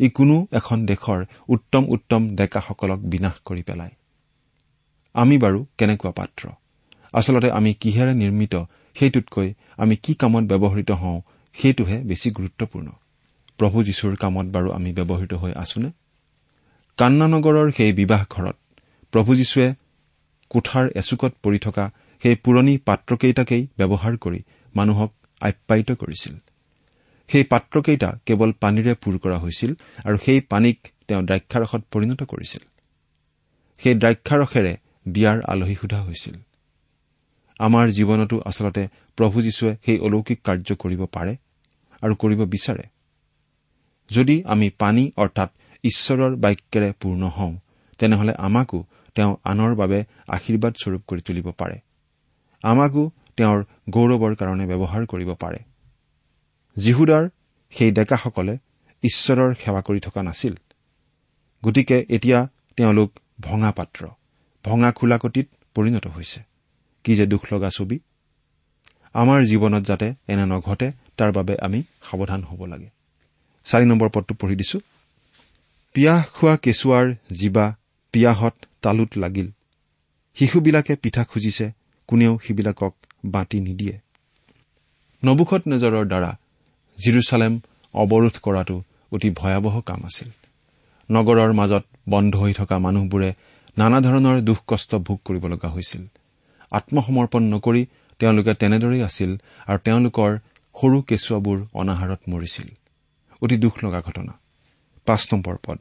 ই 0.00 0.08
কোনো 0.08 0.46
এখন 0.52 0.86
দেশৰ 0.86 1.24
উত্তম 1.48 1.84
উত্তম 1.88 2.36
ডেকাসকলক 2.36 2.98
বিনাশ 2.98 3.36
কৰি 3.44 3.62
পেলায়। 3.62 3.94
আমি 5.14 5.38
বাৰু 5.38 5.66
কেনেকুৱা 5.78 6.10
পাত্ৰ? 6.10 6.48
আচলতে 7.12 7.50
আমি 7.50 7.74
কিহেৰে 7.74 8.14
নিৰ্মিত 8.14 8.54
সেইটোতকৈ 8.94 9.48
আমি 9.76 9.96
কি 9.96 10.14
কামত 10.14 10.44
ব্যৱহৃত 10.44 10.90
হওঁ 10.90 11.20
সেইটোহে 11.54 11.98
বেছি 12.02 12.30
গুৰুত্বপূৰ্ণ। 12.30 12.88
প্ৰভু 13.58 13.82
যীশুৰ 13.82 14.14
কামত 14.16 14.46
বাৰু 14.46 14.68
আমি 14.72 14.92
ব্যৱহৃত 14.92 15.32
হৈ 15.34 15.52
আছোনে? 15.52 15.90
কান্নানগৰৰ 16.96 17.70
সেই 17.70 17.92
বিবাহ 17.92 18.24
ঘৰত 18.30 18.56
প্ৰভু 19.12 19.34
যীশুৱে 19.34 19.74
কোঠাৰ 20.50 20.90
এচুকত 20.94 21.32
পৰি 21.42 21.58
থকা 21.58 21.90
সেই 22.22 22.34
পুৰণি 22.34 22.78
পাত্ৰকেইটাকেই 22.78 23.66
ব্যৱহাৰ 23.78 24.16
কৰি 24.16 24.40
মানুহক 24.76 25.10
আপ্যায়িত 25.40 25.92
কৰিছিল। 25.92 26.34
সেই 27.28 27.44
পাত্ৰকেইটা 27.44 28.08
কেৱল 28.26 28.50
পানীৰে 28.60 28.94
পূৰ 28.94 29.14
কৰা 29.18 29.38
হৈছিল 29.38 29.70
আৰু 30.04 30.16
সেই 30.24 30.40
পানীক 30.40 30.78
তেওঁ 31.08 31.22
দ্ৰাক্ষাৰসত 31.22 31.82
পৰিণত 31.90 32.20
কৰিছিল। 32.22 32.62
সেই 33.80 33.94
দ্ৰাক্ষাৰসেৰে 33.94 34.72
বিয়াৰ 35.06 35.38
আলহী 35.48 35.74
সোধা 35.74 36.00
হৈছিল। 36.02 36.36
আমাৰ 37.58 37.86
জীৱনতো 37.88 38.36
আচলতে 38.46 38.82
প্ৰভু 39.18 39.42
যীশুৱে 39.42 39.76
সেই 39.86 39.98
অলৌকিক 39.98 40.38
কাৰ্য 40.44 40.68
কৰিব 40.74 41.00
পাৰে 41.06 41.36
আৰু 42.02 42.14
কৰিব 42.14 42.40
বিচাৰে। 42.44 42.84
যদি 44.10 44.36
আমি 44.44 44.70
পানী 44.70 45.04
অৰ্থাৎ 45.16 45.50
ঈশ্বৰৰ 45.84 46.32
বাক্যেৰে 46.36 46.92
পূৰ্ণ 47.00 47.22
হওঁ 47.26 47.54
তেনেহলে 47.98 48.32
আমাকো 48.38 48.78
তেওঁ 49.14 49.36
আনৰ 49.44 49.74
বাবে 49.74 49.98
আশীৰ্বাদ 50.28 50.74
স্বৰূপ 50.82 51.02
কৰি 51.08 51.20
তুলিব 51.20 51.50
পাৰে। 51.50 51.76
আমাকো 52.62 53.02
তেওঁৰ 53.36 53.64
গৌৰৱৰ 53.90 54.34
কাৰণে 54.34 54.66
ব্যৱহাৰ 54.66 55.06
কৰিব 55.06 55.34
পাৰে। 55.34 55.58
যীহুদাৰ 56.76 57.28
সেই 57.70 57.90
ডেকাসকলে 57.90 58.58
ঈশ্বৰৰ 59.02 59.54
সেৱা 59.54 59.80
কৰি 59.80 60.00
থকা 60.00 60.22
নাছিল। 60.22 60.54
গতিকে 61.64 62.06
এতিয়া 62.08 62.48
তেওঁলোক 62.76 63.10
ভঙা 63.40 63.72
পাত্ৰ 63.72 64.06
ভঙা 64.64 64.92
খোলাকটিত 64.92 65.48
পৰিণত 65.74 66.06
হৈছে। 66.06 66.40
কি 67.04 67.16
যে 67.16 67.26
দুখ 67.26 67.52
লগা 67.52 67.70
ছবি। 67.70 67.98
আমাৰ 69.12 69.42
জীৱনত 69.42 69.84
যাতে 69.84 70.14
এনে 70.28 70.44
নঘটে 70.46 70.92
তাৰ 71.16 71.32
বাবে 71.32 71.56
আমি 71.62 71.82
সাৱধান 72.10 72.42
হ'ব 72.42 72.64
লাগে। 72.64 72.90
চাৰি 73.64 73.86
নম্বৰ 73.86 74.08
পদটো 74.08 74.34
পঢ়ি 74.34 74.56
দিছো। 74.56 74.80
পিয়াহ 75.92 76.24
খোৱা 76.34 76.56
কেঁচুৱাৰ 76.56 77.14
জীৱা 77.32 77.76
পিয়াহত 78.12 78.54
তালুত 78.82 79.18
লাগিল। 79.18 79.50
শিশুবিলাকে 80.34 80.96
পিঠা 80.96 81.24
খুজিছে 81.24 81.72
কোনেও 82.06 82.38
সিবিলাকক 82.44 82.94
বাটি 83.24 83.60
নিদিয়ে। 83.60 83.98
নবুখত 85.24 85.62
নেজৰৰ 85.66 86.06
দ্বাৰা 86.06 86.36
জিৰচালেম 86.98 87.60
অৱৰোধ 87.94 88.36
কৰাটো 88.42 88.82
অতি 89.12 89.30
ভয়াৱহ 89.30 89.80
কাম 89.80 90.04
আছিল। 90.04 90.30
নগৰৰ 91.10 91.52
মাজত 91.52 91.84
বন্ধ 92.08 92.36
হৈ 92.36 92.52
থকা 92.52 92.78
মানুহবোৰে 92.78 93.34
নানা 93.78 94.00
ধৰণৰ 94.00 94.40
দুখ 94.40 94.58
কষ্ট 94.66 94.94
ভোগ 94.94 95.18
কৰিব 95.24 95.46
লগা 95.46 95.68
হৈছিল। 95.68 96.06
আত্মসমৰ্পণ 96.72 97.42
নকৰি 97.42 97.86
তেওঁলোকে 98.18 98.54
তেনেদৰেই 98.54 99.02
আছিল 99.02 99.36
আৰু 99.66 99.78
তেওঁলোকৰ 99.78 100.38
সৰু 100.74 101.02
কেঁচুৱাবোৰ 101.02 101.66
অনাহাৰত 101.74 102.20
মৰিছিল। 102.28 102.68
অতি 103.42 103.56
দুখ 103.56 103.84
লগা 103.84 104.00
ঘটনা। 104.00 104.32
পাঁচ 105.06 105.34
নম্বৰ 105.34 105.56
পদ। 105.66 105.78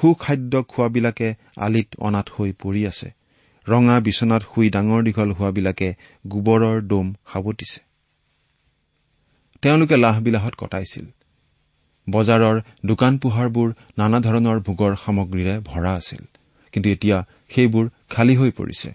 সুখাদ্য 0.00 0.62
খোৱাবিলাকে 0.62 1.34
আলিত 1.56 1.88
অনাথ 1.98 2.30
হৈ 2.30 2.52
পৰি 2.52 2.86
আছে। 2.86 3.19
ৰঙা 3.70 3.96
বিচনাত 4.00 4.42
শুই 4.50 4.68
ডাঙৰ 4.70 5.00
দীঘল 5.06 5.30
হোৱাবিলাকে 5.32 5.88
গোবৰৰ 6.26 6.76
দম 6.82 7.06
সাৱটিছে 7.32 7.80
তেওঁলোকে 9.62 9.96
লাহবিলাহত 9.96 10.54
কটাইছিল। 10.58 11.06
বজাৰৰ 12.06 12.56
দোকান 12.86 13.12
পোহাৰবোৰ 13.18 13.68
নানা 13.98 14.18
ধৰণৰ 14.20 14.58
ভোগৰ 14.60 14.92
সামগ্ৰীৰে 14.96 15.54
ভৰা 15.60 15.92
আছিল। 15.92 16.22
কিন্তু 16.74 16.88
এতিয়া 16.90 17.16
সেইবোৰ 17.50 17.84
খালী 18.10 18.34
হৈ 18.36 18.50
পৰিছে। 18.50 18.90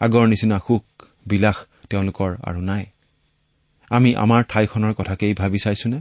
আগৰ 0.00 0.24
নিচিনা 0.26 0.58
সুখ 0.66 0.84
বিলাস 1.28 1.58
তেওঁলোকৰ 1.90 2.30
আৰু 2.44 2.60
নাই। 2.60 2.84
আমি 3.90 4.10
আমাৰ 4.14 4.42
ঠাইখনৰ 4.48 4.92
কথাকেই 4.94 5.34
ভাবি 5.34 5.58
চাইছোনে? 5.58 5.98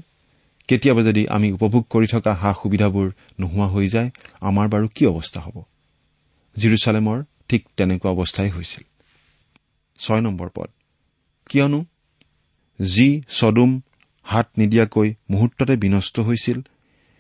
কেতিয়াবা 0.70 1.02
যদি 1.04 1.24
আমি 1.28 1.48
উপভোগ 1.52 1.84
কৰি 1.90 2.08
থকা 2.08 2.32
সা 2.42 2.52
সুবিধাবোৰ 2.54 3.08
নোহোৱা 3.40 3.68
হৈ 3.68 3.88
যায় 3.88 4.10
আমাৰ 4.42 4.68
বাৰু 4.68 4.88
কি 4.96 5.04
অৱস্থা 5.06 5.40
হ'ব? 5.42 5.56
জিৰচালেমৰ 6.58 7.18
ঠিক 7.52 7.68
তেনেকুৱা 7.78 8.12
অৱস্থাই 8.12 8.50
হৈছিল। 8.50 8.84
ছয় 10.00 10.22
নম্বৰ 10.22 10.50
পদ। 10.56 10.70
কিয়নো 11.50 11.86
যি 12.80 13.22
চদুম 13.30 13.82
হাত 14.24 14.48
নিদিয়াকৈ 14.58 15.14
মুহূৰ্ততে 15.30 15.76
বিনষ্ট 15.76 16.20
হৈছিল 16.20 16.62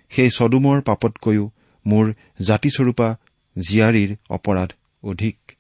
সেই 0.10 0.30
চদুমৰ 0.30 0.82
পাপতকৈও 0.82 1.52
মোৰ 1.86 2.14
জাতিস্বৰূপা 2.42 3.18
জীয়াৰীৰ 3.58 4.16
অপৰাধ 4.30 4.74
অধিক। 5.04 5.52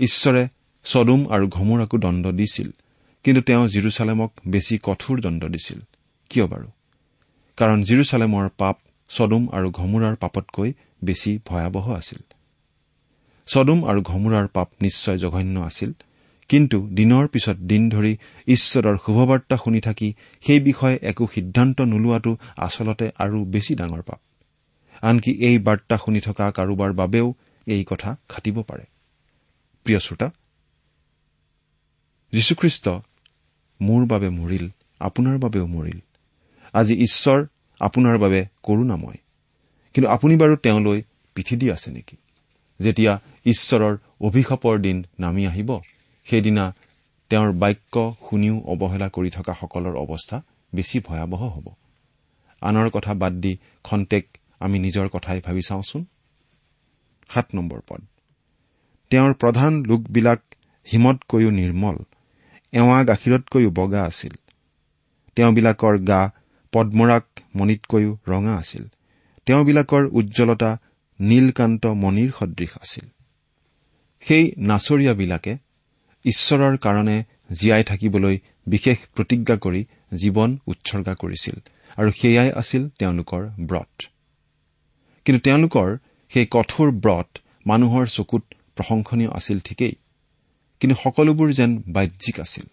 ঈশ্বৰে 0.00 0.48
চদুম 0.84 1.28
আৰু 1.28 1.48
ঘমুৰাকো 1.48 1.98
দণ্ড 1.98 2.26
দিছিল 2.26 2.70
কিন্তু 3.24 3.42
তেওঁ 3.42 3.68
জিৰচালেমক 3.68 4.32
বেছি 4.48 4.78
কঠোৰ 4.82 5.20
দণ্ড 5.20 5.44
দিছিল। 5.44 5.80
কিয় 6.30 6.46
বাৰু? 6.46 6.68
কাৰণ 7.56 7.82
জিৰচালেমৰ 7.82 8.48
পাপ 8.48 8.76
চদুম 9.08 9.48
আৰু 9.52 9.70
ঘমুৰাৰ 9.70 10.16
পাপতকৈ 10.16 10.72
বেছি 11.04 11.38
ভয়াৱহ 11.46 11.92
আছিল। 11.92 12.22
চদুম 13.46 13.84
আৰু 13.84 14.02
ঘমুৰাৰ 14.02 14.48
পাপ 14.48 14.68
নিশ্চয় 14.82 15.18
জঘন্য 15.18 15.60
আছিল। 15.60 15.92
কিন্তু 16.48 16.86
দিনৰ 16.86 17.28
পিছত 17.28 17.56
দিন 17.56 17.90
ধৰি 17.90 18.16
ঈশ্বৰৰ 18.46 18.96
শুভবাৰ্তা 19.06 19.56
শুনি 19.56 19.80
থাকি 19.80 20.14
সেই 20.46 20.60
বিষয়ে 20.60 20.98
একো 21.02 21.26
সিদ্ধান্ত 21.34 21.80
নোলোৱাটো 21.80 22.36
আচলতে 22.56 23.10
আৰু 23.18 23.44
বেছি 23.44 23.74
ডাঙৰ 23.74 24.02
পাপ। 24.02 24.20
আনকি 25.02 25.32
এই 25.32 25.58
বাৰ্তা 25.58 25.96
শুনি 25.96 26.20
থকা 26.20 26.50
কাৰোবাৰ 26.50 26.92
বাবেও 26.92 27.34
এই 27.66 27.84
কথা 27.84 28.16
খাটিব 28.28 28.62
পাৰে। 28.62 28.84
শ্ৰোতা 30.00 30.30
যীশুখ্ৰীষ্ট 32.32 32.88
মোৰ 33.80 34.06
বাবে 34.06 34.28
মৰিল 34.28 34.68
আপোনাৰ 35.00 35.38
বাবেও 35.38 35.66
মৰিল। 35.66 36.00
আজি 36.72 36.94
ঈশ্বৰ 36.94 37.46
আপোনাৰ 37.80 38.18
বাবে 38.18 38.46
কৰোণাময়। 38.62 39.18
কিন্তু 39.94 40.10
আপুনি 40.10 40.36
বাৰু 40.36 40.56
তেওঁলৈ 40.56 41.02
পিঠি 41.34 41.56
দি 41.56 41.70
আছে 41.70 41.90
নেকি? 41.90 42.16
যেতিয়া 42.80 43.20
ঈশ্বৰৰ 43.46 43.96
অভিশাপৰ 44.20 44.78
দিন 44.78 45.04
নামি 45.18 45.46
আহিব। 45.46 45.80
সেইদিনা 46.24 46.74
তেওঁৰ 47.30 47.52
বাক্য 47.52 48.14
শুনিও 48.30 48.60
অৱহেলা 48.60 49.08
কৰি 49.08 49.30
থকাসকলৰ 49.30 49.96
অৱস্থা 49.96 50.42
বেছি 50.74 51.00
ভয়াৱহ 51.00 51.48
হ'ব। 51.48 51.68
আনৰ 52.60 52.90
কথা 52.90 53.14
বাদ 53.14 53.32
দি 53.32 53.58
খন্তেক 53.84 54.38
আমি 54.60 54.78
নিজৰ 54.78 55.08
কথাই 55.08 55.40
ভাবি 55.40 55.60
চাওঁচোন। 55.62 56.04
পদ। 57.88 58.00
তেওঁৰ 59.10 59.34
প্ৰধান 59.34 59.84
লোকবিলাক 59.84 60.40
হিমতকৈও 60.92 61.50
নিৰ্মল 61.50 61.96
এৱা 62.72 63.04
গাখীৰতকৈও 63.04 63.70
বগা 63.70 64.02
আছিল। 64.02 64.32
তেওঁবিলাকৰ 65.34 65.98
গা 65.98 66.30
পদ্মৰাগ 66.72 67.22
মণিতকৈও 67.56 68.16
ৰঙা 68.28 68.56
আছিল। 68.56 68.88
তেওঁবিলাকৰ 69.46 70.08
উজ্জ্বলতা 70.12 70.78
নীলকান্ত 71.20 71.86
মণিৰ 71.86 72.32
সদৃশ 72.38 72.76
আছিল। 72.76 73.21
সেই 74.26 74.44
নাচৰীয়াবিলাকে 74.70 75.52
ঈশ্বৰৰ 76.24 76.76
কাৰণে 76.76 77.16
জীয়াই 77.52 77.84
থাকিবলৈ 77.84 78.36
বিশেষ 78.66 78.98
প্ৰতিজ্ঞা 79.16 79.56
কৰি 79.56 79.80
জীৱন 80.16 80.50
উৎসৰ্গা 80.66 81.14
কৰিছিল 81.14 81.56
আৰু 81.96 82.10
সেয়াই 82.12 82.50
আছিল 82.52 82.82
তেওঁলোকৰ 82.98 83.42
ব্ৰত। 83.66 83.92
কিন্তু 85.26 85.40
তেওঁলোকৰ 85.42 85.88
সেই 86.32 86.46
কঠোৰ 86.50 86.88
ব্ৰত 87.04 87.28
মানুহৰ 87.66 88.04
চকুত 88.06 88.44
প্ৰশংসনীয় 88.76 89.30
আছিল 89.30 89.58
ঠিকেই 89.60 89.94
কিন্তু 90.80 90.94
সকলোবোৰ 91.02 91.48
যেন 91.52 91.70
বাহ্যিক 91.88 92.36
আছিল 92.40 92.66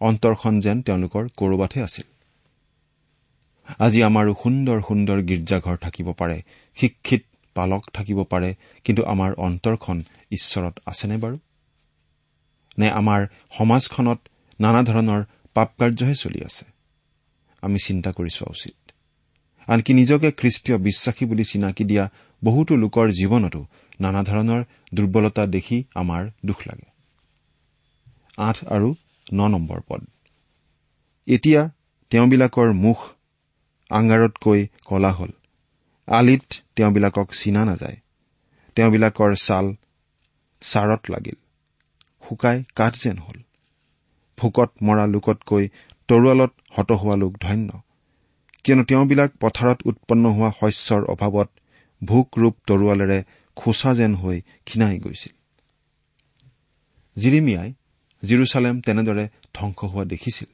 অন্তৰখন 0.00 0.54
যেন 0.60 0.76
তেওঁলোকৰ 0.82 1.24
কৰবাতহে 1.36 1.82
আছিল। 1.82 2.06
আজি 3.78 4.00
আমাৰো 4.02 4.32
সুন্দৰ 4.42 4.78
সুন্দৰ 4.88 5.18
গীৰ্জাঘৰ 5.28 5.76
থাকিব 5.76 6.08
পাৰে 6.12 6.38
শিক্ষিত 6.76 7.22
পালক 7.54 7.90
থাকিব 7.92 8.24
পাৰে 8.24 8.54
কিন্তু 8.84 9.02
আমাৰ 9.02 9.34
অন্তৰখন 9.34 10.00
ঈশ্বৰত 10.32 10.78
আছেনে 10.86 11.16
বাৰু? 11.16 11.38
নে 12.78 12.90
আমাৰ 12.90 13.26
সমাজখনত 13.58 14.18
নানা 14.60 14.82
ধৰণৰ 14.82 15.24
পাপ 15.54 15.70
কাৰ্যহে 15.78 16.14
চলি 16.14 16.44
আছে? 16.44 16.64
আমি 17.62 17.78
চিন্তা 17.84 18.12
কৰি 18.12 18.28
চোৱা 18.28 18.50
উচিত। 18.50 18.92
আনকি 19.66 19.94
নিজকে 19.94 20.32
খ্ৰীষ্টীয় 20.32 20.78
বিশ্বাসী 20.78 21.24
বুলি 21.24 21.44
চিনাকি 21.44 21.84
দিয়া 21.84 22.10
বহুতো 22.44 22.76
লোকৰ 22.76 23.10
জীৱনতো 23.10 23.66
নানা 24.00 24.22
ধৰণৰ 24.22 24.64
দুৰ্বলতা 24.94 25.46
দেখি 25.46 25.84
আমাৰ 25.94 26.30
দুখ 26.46 26.58
লাগে। 26.66 26.90
আঠ 28.38 28.64
আৰু 28.64 28.94
ন 29.32 29.48
নম্বৰ 29.48 29.80
পদ। 29.88 30.06
এতিয়া 31.26 31.70
তেওঁবিলাকৰ 32.10 32.72
মুখ 32.72 32.98
আঙাৰতকৈ 33.90 34.66
কলা 34.84 35.12
হল। 35.12 35.28
আলিত 36.08 36.44
তেওঁবিলাকক 36.76 37.28
চিনা 37.32 37.64
নাযায়। 37.64 37.96
তেওঁবিলাকৰ 38.76 39.34
ছাল 39.34 39.66
ছাৰত 40.62 41.02
লাগিল। 41.10 41.38
শুকাই 42.28 42.64
কাঠ 42.74 42.92
যেন 42.96 43.18
হল। 43.18 43.38
ভোকত 44.38 44.70
মৰা 44.82 45.06
লোকতকৈ 45.06 45.68
তৰোৱালত 46.08 46.52
হত 46.70 46.92
হোৱা 46.92 47.16
লোক 47.16 47.32
ধন্য। 47.40 47.68
কিয়নো 48.64 48.84
তেওঁবিলাক 48.84 49.30
পথাৰত 49.40 49.78
উৎপন্ন 49.84 50.24
হোৱা 50.30 50.50
শস্যৰ 50.60 51.02
অভাৱত 51.04 51.48
ভোক 52.04 52.28
ৰূপ 52.38 52.54
তৰোৱালেৰে 52.66 53.18
খোচা 53.56 53.94
যেন 53.94 54.14
হৈ 54.14 54.40
ক্ষীণাই 54.66 54.98
গৈছিল। 54.98 55.34
জিৰিমিয়াই 57.16 57.70
জিৰচালেম 58.22 58.80
তেনেদৰে 58.80 59.28
ধ্বংস 59.54 59.78
হোৱা 59.84 60.04
দেখিছিল 60.04 60.50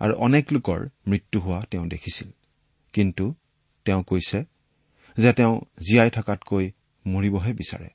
আৰু 0.00 0.12
অনেক 0.16 0.44
লোকৰ 0.52 0.88
মৃত্যু 1.08 1.38
হোৱা 1.40 1.60
তেওঁ 1.70 1.86
দেখিছিল। 1.86 2.28
কিন্তু 2.92 3.34
তেওঁ 3.84 4.02
কৈছে 4.02 4.38
যে 5.20 5.30
তেওঁ 5.32 5.54
জীয়াই 5.80 6.10
থকাতকৈ 6.10 6.66
মৰিবহে 7.04 7.52
বিচাৰে 7.52 7.90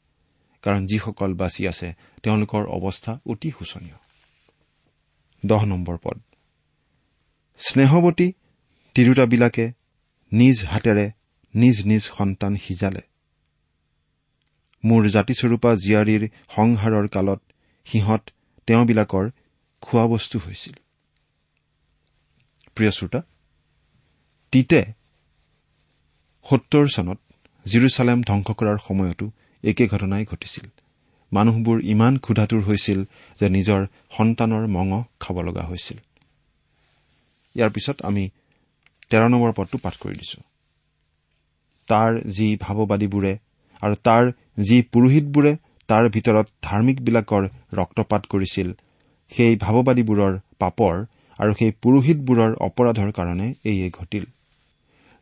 কাৰণ 0.63 0.81
যিসকল 0.85 1.31
বাচি 1.33 1.63
আছে 1.67 1.87
তেওঁলোকৰ 2.23 2.63
অৱস্থা 2.77 3.11
অতি 3.25 3.49
শোচনীয়। 3.51 3.97
দহ 5.43 5.61
নম্বৰ 5.65 5.97
পদ। 6.03 6.17
স্নেহৱতী 7.59 8.27
তিৰোতাবিলাকে 8.95 9.65
নিজ 10.31 10.57
হাতেৰে 10.65 11.05
নিজ 11.53 11.77
নিজ 11.85 12.03
সন্তান 12.17 12.53
সিজালে। 12.55 13.03
মোৰ 14.83 15.01
জাতিস্বৰূপা 15.09 15.71
জীয়াৰীৰ 15.75 16.23
সংহাৰৰ 16.55 17.05
কালত 17.07 17.41
সিহঁত 17.87 18.23
তেওঁবিলাকৰ 18.67 19.25
খোৱা 19.83 20.05
বস্তু 20.07 20.37
হৈছিল। 20.39 20.75
প্ৰিয় 22.75 22.91
শ্ৰোতা 22.91 23.21
তিতে 24.53 24.79
সত্তৰ 26.45 26.85
চনত 26.87 27.19
জিৰচালেম 27.65 28.19
ধ্বংস 28.21 28.47
কৰাৰ 28.59 28.77
সময়তো 28.77 29.25
একে 29.63 29.85
ঘটনাই 29.87 30.25
ঘটিছিল। 30.25 30.65
মানুহবোৰ 31.31 31.77
ইমান 31.83 32.13
ক্ষুধাতুৰ 32.17 32.61
হৈছিল 32.61 32.99
যে 33.39 33.47
নিজৰ 33.49 33.81
সন্তানৰ 34.17 34.63
মঙহ 34.67 35.03
খাব 35.19 35.35
লগা 35.41 35.63
হৈছিল। 35.63 35.97
ইয়াৰ 37.55 37.69
পিছত 37.69 37.97
আমি 38.01 38.23
তেৰ 39.09 39.23
নম্বৰ 39.29 39.51
পদটো 39.51 39.77
পাঠ 39.77 39.95
কৰি 39.97 40.15
দিছো। 40.15 40.39
তাৰ 41.87 42.11
যি 42.29 42.47
ভাৱবাদীবোৰে 42.61 43.33
আৰু 43.81 43.95
তাৰ 44.03 44.23
যি 44.57 44.77
পুৰোহিতবোৰে 44.93 45.51
তাৰ 45.89 46.03
ভিতৰত 46.09 46.47
ধাৰ্মিকবিলাকৰ 46.61 47.43
ৰক্তপাত 47.73 48.21
কৰিছিল 48.25 48.67
সেই 49.31 49.53
ভাৱবাদীবোৰৰ 49.55 50.33
পাপৰ 50.59 50.93
আৰু 51.39 51.51
সেই 51.59 51.71
পুৰোহিতবোৰৰ 51.81 52.51
অপৰাধৰ 52.67 53.09
কাৰণে 53.11 53.47
এইয়ে 53.63 53.89
ঘটিল। 53.89 54.25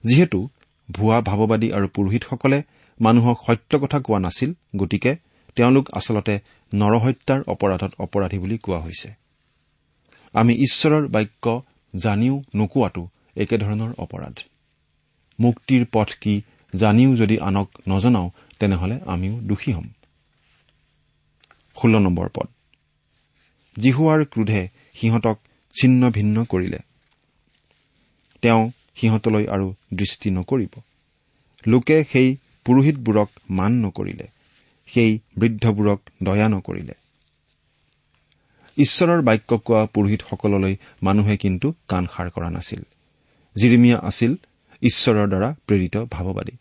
যিহেতু 0.03 0.39
ভুৱা 0.91 1.21
ভাৱবাদী 1.21 1.71
আৰু 1.71 1.87
পুৰোহিতসকলে 1.87 2.63
মানুহক 3.01 3.37
সত্য 3.47 3.79
কথা 3.79 3.99
কোৱা 3.99 4.19
নাছিল 4.19 4.53
গতিকে 4.75 5.15
তেওঁলোক 5.55 5.89
আচলতে 5.93 6.39
নৰহত্যাৰ 6.73 7.41
অপৰাধত 7.47 7.91
অপৰাধী 7.99 8.37
বুলি 8.37 8.57
কোৱা 8.57 8.79
হৈছে। 8.79 9.09
আমি 10.33 10.53
ঈশ্বৰৰ 10.53 11.07
বাক্য 11.07 11.61
জানিও 11.95 12.41
নোকোৱাটো 12.55 13.07
একেধৰণৰ 13.37 13.93
অপৰাধ। 13.97 14.39
মুক্তিৰ 15.39 15.85
পথ 15.91 16.09
কি 16.21 16.41
জানিও 16.75 17.15
যদি 17.15 17.39
আনক 17.39 17.69
নজনাও 17.89 18.31
তেনেহলে 18.59 18.99
আমিও 19.05 19.39
দোষী 19.39 19.71
হ'ম। 19.71 19.87
জিহুৱাৰ 23.79 24.25
ক্ৰোধে 24.25 24.69
সিহঁতক 24.95 25.37
ছিন্ন 25.81 26.09
ভিন্ন 26.09 26.43
কৰিলে। 26.43 26.79
তেওঁ 28.41 28.71
সিহঁতলৈ 28.95 29.47
আৰু 29.47 29.73
দৃষ্টি 29.93 30.31
নকৰিব। 30.31 30.81
লোকে 31.67 32.03
সেই 32.11 32.37
পুৰোহিতবোৰক 32.65 33.29
মান 33.49 33.71
নকৰিলে 33.71 34.27
সেই 34.87 35.19
বৃদ্ধবোৰক 35.37 36.01
দয়া 36.23 36.49
নকৰিলে। 36.49 36.93
ঈশ্বৰৰ 38.77 39.21
বাক্য 39.21 39.57
কোৱা 39.57 39.85
পুৰোহিতসকললৈ 39.85 40.75
মানুহে 41.03 41.37
কিন্তু 41.37 41.73
কাণ 41.87 42.05
সাৰ 42.15 42.29
কৰা 42.29 42.49
নাছিল। 42.49 42.83
জিৰিমিয়া 43.55 43.99
আছিল 43.99 44.35
ঈশ্বৰৰ 44.81 45.27
দ্বাৰা 45.27 45.55
প্ৰেৰিত 45.67 45.97
ভাৱবাদী। 45.97 46.51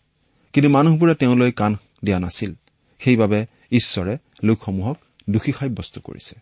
কিন্তু 0.52 0.70
মানুহবোৰে 0.70 1.14
তেওঁলৈ 1.14 1.52
কাণ 1.52 1.76
দিয়া 2.02 2.20
নাছিল। 2.20 2.54
সেইবাবে 3.00 3.46
ঈশ্বৰে 3.72 4.18
লোকসমূহক 4.44 4.98
দোষী 5.30 5.52
সাব্যস্ত 5.52 5.98
কৰিছে। 5.98 6.34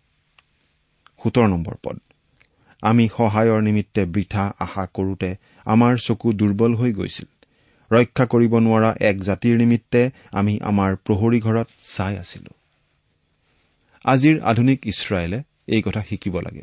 আমি 2.82 3.08
সহায়ৰ 3.16 3.60
নিমিত্তে 3.60 4.04
বৃথা 4.04 4.52
আশা 4.58 4.86
কৰোতে 4.94 5.36
আমাৰ 5.64 5.96
চকু 5.96 6.32
দুৰ্বল 6.32 6.74
হৈ 6.74 6.92
গৈছিল। 6.92 7.26
ৰক্ষা 7.90 8.26
কৰিব 8.26 8.58
নোৱাৰা 8.58 8.94
এক 9.00 9.20
জাতিৰ 9.20 9.56
নিমিত্তে 9.56 10.10
আমি 10.32 10.60
আমাৰ 10.62 10.96
প্ৰহৰী 10.96 11.40
ঘৰত 11.40 11.68
চাই 11.84 12.18
আছিলো। 12.18 12.50
আজিৰ 14.04 14.40
আধুনিক 14.40 14.86
ইছৰাইলে 14.86 15.42
এই 15.66 15.82
কথা 15.82 16.02
শিকিব 16.02 16.40
লাগে। 16.40 16.62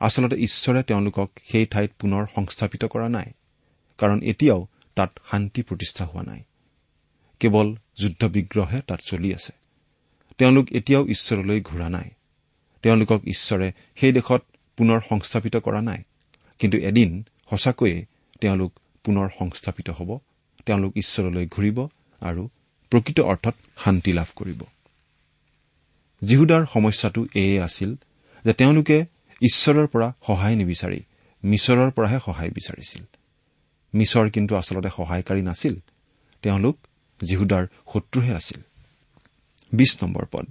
আচলতে 0.00 0.36
ঈশ্বৰে 0.36 0.82
তেওঁলোকক 0.82 1.30
সেই 1.48 1.66
ঠাইত 1.66 1.90
পুনৰ 1.98 2.26
সংস্থাপিত 2.34 2.84
কৰা 2.84 3.08
নাই 3.08 3.24
কাৰণ 3.98 4.22
এতিয়াও 4.22 4.66
তাত 4.94 5.18
শান্তি 5.30 5.62
প্ৰতিষ্ঠা 5.62 6.04
হোৱা 6.04 6.22
নাই। 6.22 6.42
কেৱল 7.40 7.76
যুদ্ধ 7.96 8.24
বিগ্ৰহে 8.24 8.80
তাত 8.86 9.00
চলি 9.04 9.34
আছে। 9.34 9.52
তেওঁলোক 10.38 10.72
এতিয়াও 10.72 11.06
ঈশ্বৰলৈ 11.06 11.60
ঘূৰা 11.60 11.88
নাই। 11.88 12.10
তেওঁলোকক 12.82 13.20
ঈশ্বৰে 13.26 13.72
সেই 13.96 14.12
দেশত 14.12 14.42
পুনৰ 14.76 15.00
সংস্থাপিত 15.08 15.56
কৰা 15.56 15.82
নাই। 15.82 16.02
কিন্তু 16.58 16.78
এদিন 16.78 17.24
সঁচাকৈয়ে 17.50 18.06
তেওঁলোক 18.44 18.72
পুনৰ 19.04 19.28
সংস্থাপিত 19.38 19.90
হ'ব 19.90 20.18
তেওঁলোক 20.66 20.92
ঈশ্বৰলৈ 20.96 21.46
ঘূৰিব 21.46 21.88
আৰু 22.20 22.48
প্ৰকৃত 22.90 23.20
অৰ্থত 23.20 23.54
শান্তি 23.84 24.12
লাভ 24.12 24.26
কৰিব। 24.36 24.60
জীহুদাৰ 26.24 26.66
সমস্যাটো 26.66 27.26
এয়ে 27.34 27.60
আছিল 27.60 27.96
যে 28.44 28.52
তেওঁলোকে 28.52 29.06
ঈশ্বৰৰ 29.40 29.86
পৰা 29.86 30.12
সহায় 30.26 30.56
নিবিচাৰি 30.56 31.00
মিছৰৰ 31.44 31.90
পৰাহে 31.90 32.18
সহায় 32.24 32.50
বিচাৰিছিল। 32.50 33.04
মিছৰ 33.94 34.30
কিন্তু 34.30 34.56
আচলতে 34.56 34.88
সহায়কাৰী 34.96 35.42
নাছিল 35.42 35.74
তেওঁলোক 36.42 36.76
জীহুদাৰ 37.28 37.66
শত্ৰুহে 37.92 38.32
আছিল। 38.32 38.60
পদ। 40.32 40.46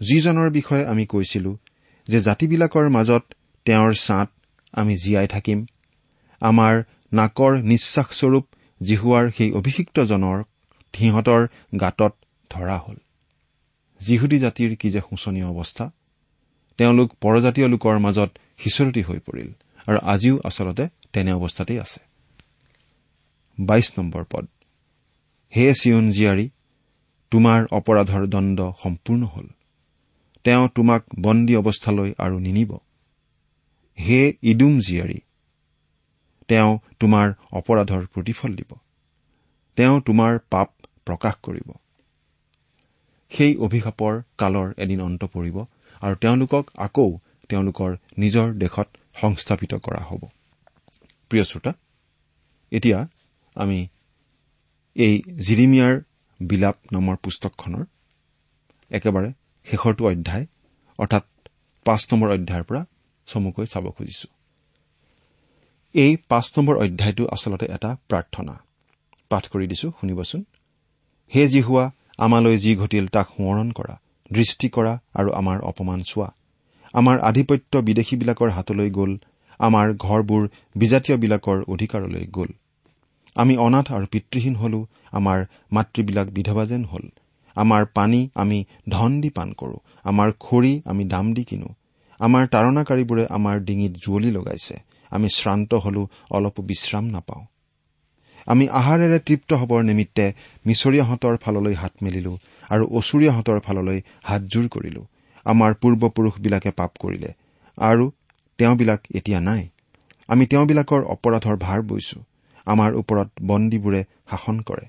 যিজনৰ 0.00 0.50
বিষয়ে 0.50 0.86
আমি 0.86 1.06
কৈছিলো 1.06 1.58
যে 2.06 2.20
জাতিবিলাকৰ 2.20 2.88
মাজত 2.88 3.34
তেওঁৰ 3.64 3.92
ছাঁত 3.92 4.28
আমি 4.72 4.96
জীয়াই 4.96 5.28
থাকিম 5.28 5.66
আমাৰ 6.40 6.82
নাকৰ 7.12 7.62
নিশ্বাসস্বৰূপ 7.62 8.46
জিহুৱাৰ 8.82 9.30
সেই 9.36 9.52
অভিষিক্তজনৰ 9.52 10.42
সিহঁতৰ 10.94 11.48
গাঁতত 11.80 12.12
ধৰা 12.50 12.78
হল। 12.78 12.96
যিহুদী 14.00 14.38
জাতিৰ 14.38 14.76
কি 14.76 14.90
যে 14.90 15.00
শোচনীয় 15.00 15.46
অৱস্থা! 15.46 15.90
তেওঁলোক 16.76 17.14
পৰজাতীয় 17.20 17.68
লোকৰ 17.68 17.98
মাজত 17.98 18.30
সিঁচৰতি 18.58 19.02
হৈ 19.02 19.18
পৰিল 19.18 19.52
আৰু 19.86 19.98
আজিও 20.02 20.40
আচলতে 20.44 20.88
তেনে 21.12 21.32
অৱস্থাতেই 21.32 21.80
আছে। 21.80 22.00
পদ। 24.30 24.46
হে 25.56 25.74
চিয়ন 25.74 26.10
জীয়াৰী 26.10 26.50
তোমাৰ 27.30 27.66
অপৰাধৰ 27.70 28.26
দণ্ড 28.26 28.72
সম্পূৰ্ণ 28.82 29.22
হল। 29.24 29.46
তেওঁ 30.44 30.68
তোমাক 30.74 31.04
বন্দী 31.20 31.56
অৱস্থালৈ 31.56 32.12
আৰু 32.18 32.38
নিনিব। 32.38 32.78
হে 34.00 34.32
ইডুম 34.42 34.80
জীয়াৰী 34.80 35.18
তেওঁ 36.48 36.72
তোমাৰ 37.00 37.26
অপৰাধৰ 37.52 38.02
প্ৰতিফল 38.06 38.50
দিব। 38.54 38.70
তেওঁ 39.78 39.96
তোমাৰ 40.00 40.38
পাপ 40.50 40.68
প্ৰকাশ 41.06 41.34
কৰিব। 41.42 41.68
সেই 43.32 43.52
অভিশাপৰ 43.56 44.12
কালৰ 44.38 44.68
এদিন 44.76 45.00
অন্ত 45.00 45.22
পৰিব 45.34 45.56
আৰু 46.02 46.14
তেওঁলোকক 46.16 46.64
আকৌ 46.76 47.08
তেওঁলোকৰ 47.50 47.90
নিজৰ 48.18 48.46
দেশত 48.54 48.88
সংস্থাপিত 49.20 49.72
কৰা 49.86 50.02
হ'ব। 50.08 50.22
প্ৰিয় 51.30 51.44
শ্ৰোতা 51.44 51.72
এতিয়া 52.72 52.98
আমি 53.56 53.78
এই 54.96 55.14
জিৰিমিয়াৰ 55.46 55.94
বিলাপ 56.40 56.76
নামৰ 56.92 57.16
পুস্তকখনৰ 57.16 57.84
একেবাৰে 58.90 59.30
শেষৰটো 59.66 60.02
অধ্যায় 60.10 60.44
অৰ্থাৎ 60.98 61.24
পাঁচ 61.86 62.02
নম্বৰ 62.10 62.28
অধ্যায়ৰ 62.30 62.64
পৰা 62.64 62.82
চমুকৈ 63.28 63.66
চাব 63.66 63.84
খুজিছো। 63.90 64.37
এই 65.94 66.16
পাঁচ 66.28 66.46
নম্বৰ 66.56 66.76
অধ্যায়টো 66.76 67.24
আচলতে 67.26 67.66
এটা 67.66 67.90
প্ৰাৰ্থনা। 68.08 68.54
পাঠ 69.30 69.44
কৰি 69.48 69.66
দিছো 69.66 69.88
শুনিবচোন। 70.00 70.40
হে 71.32 71.42
যি 71.48 71.60
হোৱা 71.60 71.84
আমালৈ 72.18 72.56
যি 72.58 72.72
ঘটিল 72.76 73.06
তাক 73.08 73.26
সোঁৱৰণ 73.36 73.68
কৰা 73.72 73.94
দৃষ্টি 74.32 74.68
কৰা 74.68 74.92
আৰু 75.14 75.30
আমাৰ 75.30 75.58
অপমান 75.60 76.00
চোৱা। 76.02 76.28
আমাৰ 76.94 77.16
আধিপত্য 77.20 77.72
বিদেশীবিলাকৰ 77.78 78.50
হাতলৈ 78.50 78.90
গ'ল 78.90 79.12
আমাৰ 79.60 79.86
ঘৰবোৰ 79.94 80.42
বিজাতীয়বিলাকৰ 80.76 81.58
অধিকাৰলৈ 81.68 82.24
গ'ল। 82.26 82.50
আমি 83.36 83.54
অনাথ 83.56 83.86
আৰু 83.92 84.06
পিতৃহীন 84.06 84.54
হলো 84.54 84.86
আমাৰ 85.12 85.38
মাতৃবিলাক 85.72 86.28
বিধৱা 86.28 86.64
যেন 86.66 86.84
হল। 86.84 87.04
আমাৰ 87.56 87.82
পানী 87.94 88.20
আমি 88.34 88.58
ধন 88.88 89.20
দি 89.20 89.30
পান 89.30 89.52
কৰো 89.52 89.76
আমাৰ 90.04 90.28
খৰি 90.40 90.72
আমি 90.84 91.04
দাম 91.04 91.26
দি 91.32 91.44
কিনো। 91.44 91.68
আমাৰ 92.20 92.42
তাৰণাকাৰীবোৰে 92.46 93.24
আমাৰ 93.30 93.56
ডিঙিত 93.60 93.92
জুৱলি 94.02 94.30
লগাইছে। 94.30 94.76
আমি 95.10 95.28
শ্ৰান্ত 95.28 95.70
হলো 95.74 96.02
অলপো 96.30 96.60
বিশ্ৰাম 96.62 97.04
নাপাওঁ। 97.04 97.44
আমি 98.46 98.64
আহাৰেৰে 98.68 99.18
তৃপ্ত 99.18 99.50
হবৰ 99.52 99.80
নিমিত্তে 99.82 100.24
মিছৰীয়াহঁতৰ 100.66 101.34
ফাললৈ 101.36 101.74
হাত 101.74 101.94
মেলিলো 102.02 102.32
আৰু 102.70 102.84
অচুৰীয়াহঁতৰ 102.98 103.58
ফাললৈ 103.60 103.98
হাতজোৰ 104.24 104.66
কৰিলো। 104.68 105.02
আমাৰ 105.46 105.70
পূৰ্বপুৰুষবিলাকে 105.74 106.70
পাপ 106.70 106.92
কৰিলে 106.98 107.30
আৰু 107.78 108.04
তেওঁবিলাক 108.58 109.00
এতিয়া 109.14 109.40
নাই। 109.40 109.62
আমি 110.28 110.44
তেওঁবিলাকৰ 110.46 111.02
অপৰাধৰ 111.14 111.56
ভাৰ 111.56 111.80
বৈছো। 111.82 112.18
আমাৰ 112.66 112.90
ওপৰত 112.94 113.28
বন্দীবোৰে 113.46 114.00
শাসন 114.30 114.56
কৰে। 114.60 114.86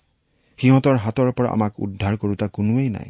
সিহঁতৰ 0.60 0.96
হাতৰ 0.98 1.30
পৰা 1.32 1.50
আমাক 1.50 1.74
উদ্ধাৰ 1.80 2.16
কৰোতা 2.18 2.48
কোনোৱেই 2.48 2.90
নাই। 2.90 3.10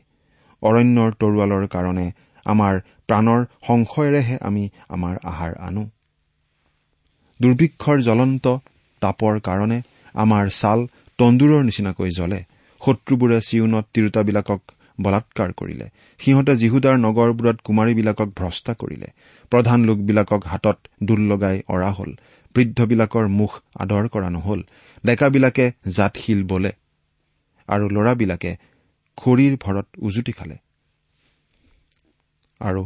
অৰণ্যৰ 0.64 1.12
তৰোৱালৰ 1.20 1.66
কাৰণে 1.68 2.08
আমাৰ 2.46 2.74
প্ৰাণৰ 3.08 3.42
সংশয়েৰেহে 3.68 4.38
আমি 4.42 4.64
আমাৰ 4.90 5.16
আহাৰ 5.24 5.54
আনো। 5.68 5.84
দুৰ্ভিক্ষৰ 7.40 8.02
জ্বলন্ত 8.02 8.46
তাপৰ 9.02 9.40
কাৰণে 9.40 9.82
আমাৰ 10.16 10.50
ছাল 10.50 10.80
তন্দুৰৰ 11.18 11.64
নিচিনাকৈ 11.64 12.10
জ্বলে। 12.10 12.40
শত্ৰুবোৰে 12.82 13.42
চিউনত 13.42 13.86
তিৰোতাবিলাকক 13.94 14.62
বলাৎকাৰ 15.02 15.50
কৰিলে। 15.54 15.88
সিহঁতে 16.20 16.54
যীহুদাৰ 16.56 16.96
নগৰবোৰত 16.98 17.58
কুমাৰীবিলাকক 17.64 18.30
ভ্ৰষ্টা 18.36 18.74
কৰিলে। 18.74 19.08
প্ৰধান 19.52 19.86
লোকবিলাকক 19.86 20.42
হাতত 20.46 20.78
দোল 21.04 21.22
লগাই 21.22 21.62
অৰা 21.68 21.92
হল। 21.92 22.12
বৃদ্ধবিলাকৰ 22.56 23.28
মুখ 23.28 23.52
আদৰ 23.80 24.08
কৰা 24.08 24.30
নহল। 24.30 24.64
ডেকাবিলাকে 25.06 25.66
জাতশীল 25.88 26.44
বলে। 26.44 26.72
আৰু 27.70 27.86
ল'ৰাবিলাকে 27.90 28.52
খৰিৰ 29.18 29.54
ভৰত 29.60 29.88
উজুতি 29.98 30.32
খালে। 30.32 30.58
আৰু 32.62 32.84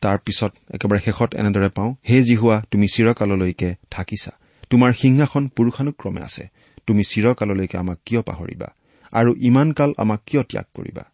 তাৰ 0.00 0.18
পিছত 0.18 0.52
একেবাৰে 0.70 1.00
শেষত 1.00 1.30
এনেদৰে 1.34 1.68
পাওঁ 1.68 1.90
হে 2.08 2.22
জিহুৱা 2.22 2.56
তুমি 2.70 2.86
চিৰকাললৈকে 2.94 3.74
থাকিছা। 3.90 4.32
তোমাৰ 4.70 4.92
সিংহাসন 4.92 5.48
পুৰুষানুক্ৰমে 5.48 6.20
আছে। 6.22 6.44
তুমি 6.86 7.02
চিৰকাললৈকে 7.04 7.78
আমাক 7.78 7.98
কিয় 8.06 8.22
পাহৰিবা? 8.22 8.68
আৰু 9.12 9.30
ইমান 9.38 9.72
কাল 9.72 9.90
আমাক 9.98 10.20
কিয় 10.26 10.42
ত্যাগ 10.42 10.66
কৰিবা? 10.74 11.04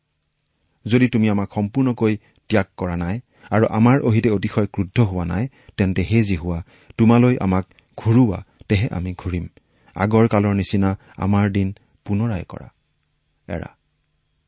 যদি 0.86 1.08
তুমি 1.08 1.26
আমাক 1.30 1.48
সম্পূৰ্ণকৈ 1.54 2.16
ত্যাগ 2.48 2.66
কৰা 2.76 2.96
নাই 2.96 3.20
আৰু 3.50 3.66
আমাৰ 3.70 4.00
অহিতে 4.00 4.30
অতিশয় 4.30 4.66
ক্ৰুদ্ধ 4.66 5.00
হোৱা 5.00 5.24
নাই 5.24 5.48
তেন্তে 5.76 6.02
হে 6.02 6.22
যি 6.22 6.36
হোৱা 6.36 6.58
তোমালৈ 6.98 7.36
আমাক 7.40 7.64
ঘূৰোৱা 7.98 8.38
তেহে 8.68 8.88
আমি 8.90 9.14
ঘূৰিম। 9.18 9.48
আগৰ 9.96 10.24
কালৰ 10.28 10.54
নিচিনা 10.54 10.90
আমাৰ 11.16 11.50
দিন 11.50 11.68
পুনৰাই 12.04 12.44
কৰা। 12.48 12.68
এৰা। 13.48 13.70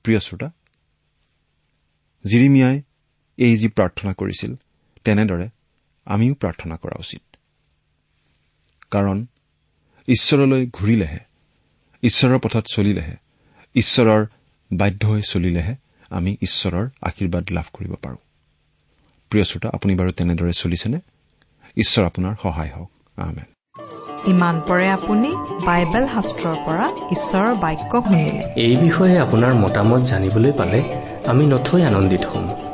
প্ৰিয় 0.05 0.21
শ্ৰোতা 0.21 0.49
জিৰিমিয়াই 2.25 2.83
এই 3.37 3.57
যি 3.59 3.69
প্ৰাৰ্থনা 3.69 4.13
কৰিছিল 4.13 4.55
তেনেদৰে 5.05 5.49
আমিও 6.07 6.35
প্ৰাৰ্থনা 6.35 6.77
কৰা 6.77 6.97
উচিত। 6.99 7.37
কাৰণ 8.91 9.27
ঈশ্বৰলৈ 10.09 10.67
ঘূৰিলেহে 10.67 11.19
ঈশ্বৰৰ 12.03 12.39
পথত 12.39 12.65
চলিলেহে 12.67 13.17
ঈশ্বৰৰ 13.75 14.27
বাধ্য 14.73 15.07
হৈ 15.07 15.23
চলিলেহে 15.23 15.75
আমি 16.11 16.37
ঈশ্বৰৰ 16.41 16.89
আশীৰ্বাদ 17.03 17.45
লাভ 17.51 17.65
কৰিব 17.73 17.95
পাৰো। 18.03 18.17
প্ৰিয় 19.31 19.45
শ্ৰোতা 19.45 19.69
আপুনি 19.75 19.95
বাৰু 19.95 20.11
তেনেদৰে 20.11 20.53
চলিছেনে? 20.53 21.01
ঈশ্বৰ 21.77 22.07
আপোনাৰ 22.07 22.35
সহায় 22.43 22.71
হওক। 22.71 22.91
আহমেদ 23.19 23.45
ইমান 24.27 24.61
পৰে 24.69 24.89
আপুনি 24.91 25.35
বাইবেল 25.67 26.07
শাস্ত্ৰৰ 26.07 26.57
পৰা 26.67 26.87
ঈশ্বৰৰ 27.11 27.55
বাক্য 27.55 28.03
শুনিলে। 28.03 28.45
এই 28.57 28.77
বিষয়ে 28.77 29.19
আপোনাৰ 29.19 29.55
মতামত 29.55 30.01
জানিবলৈ 30.01 30.53
পালে 30.53 30.81
আমি 31.27 31.47
নথৈ 31.47 31.83
আনন্দিত 31.83 32.27
হ'ম। 32.27 32.74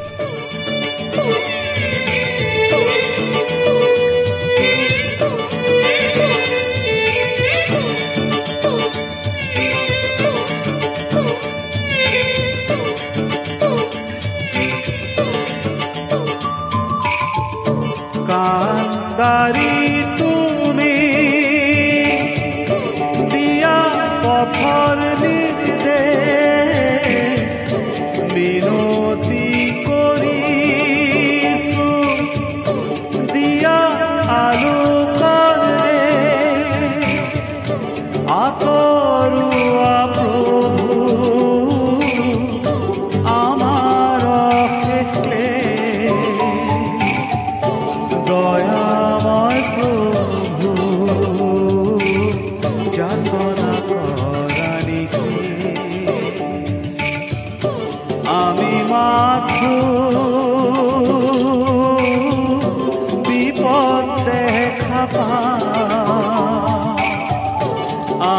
सारी 19.21 19.80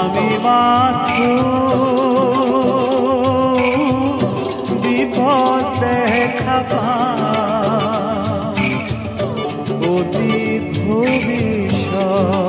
আমি 0.03 0.29
মাত্র 0.45 1.19
বিপদ 4.83 5.63
দেখা 5.81 6.59
অতীত 9.93 10.65
ভবিষ্যৎ 10.87 12.43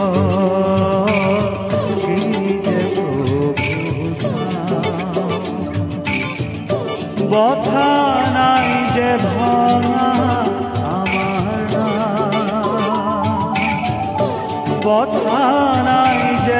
নাই 8.36 8.70
যে 8.96 9.10
ভাঙা 9.26 10.12
আমার। 10.94 11.72
বথা 14.86 15.46
নাই 15.88 16.20
যে 16.46 16.60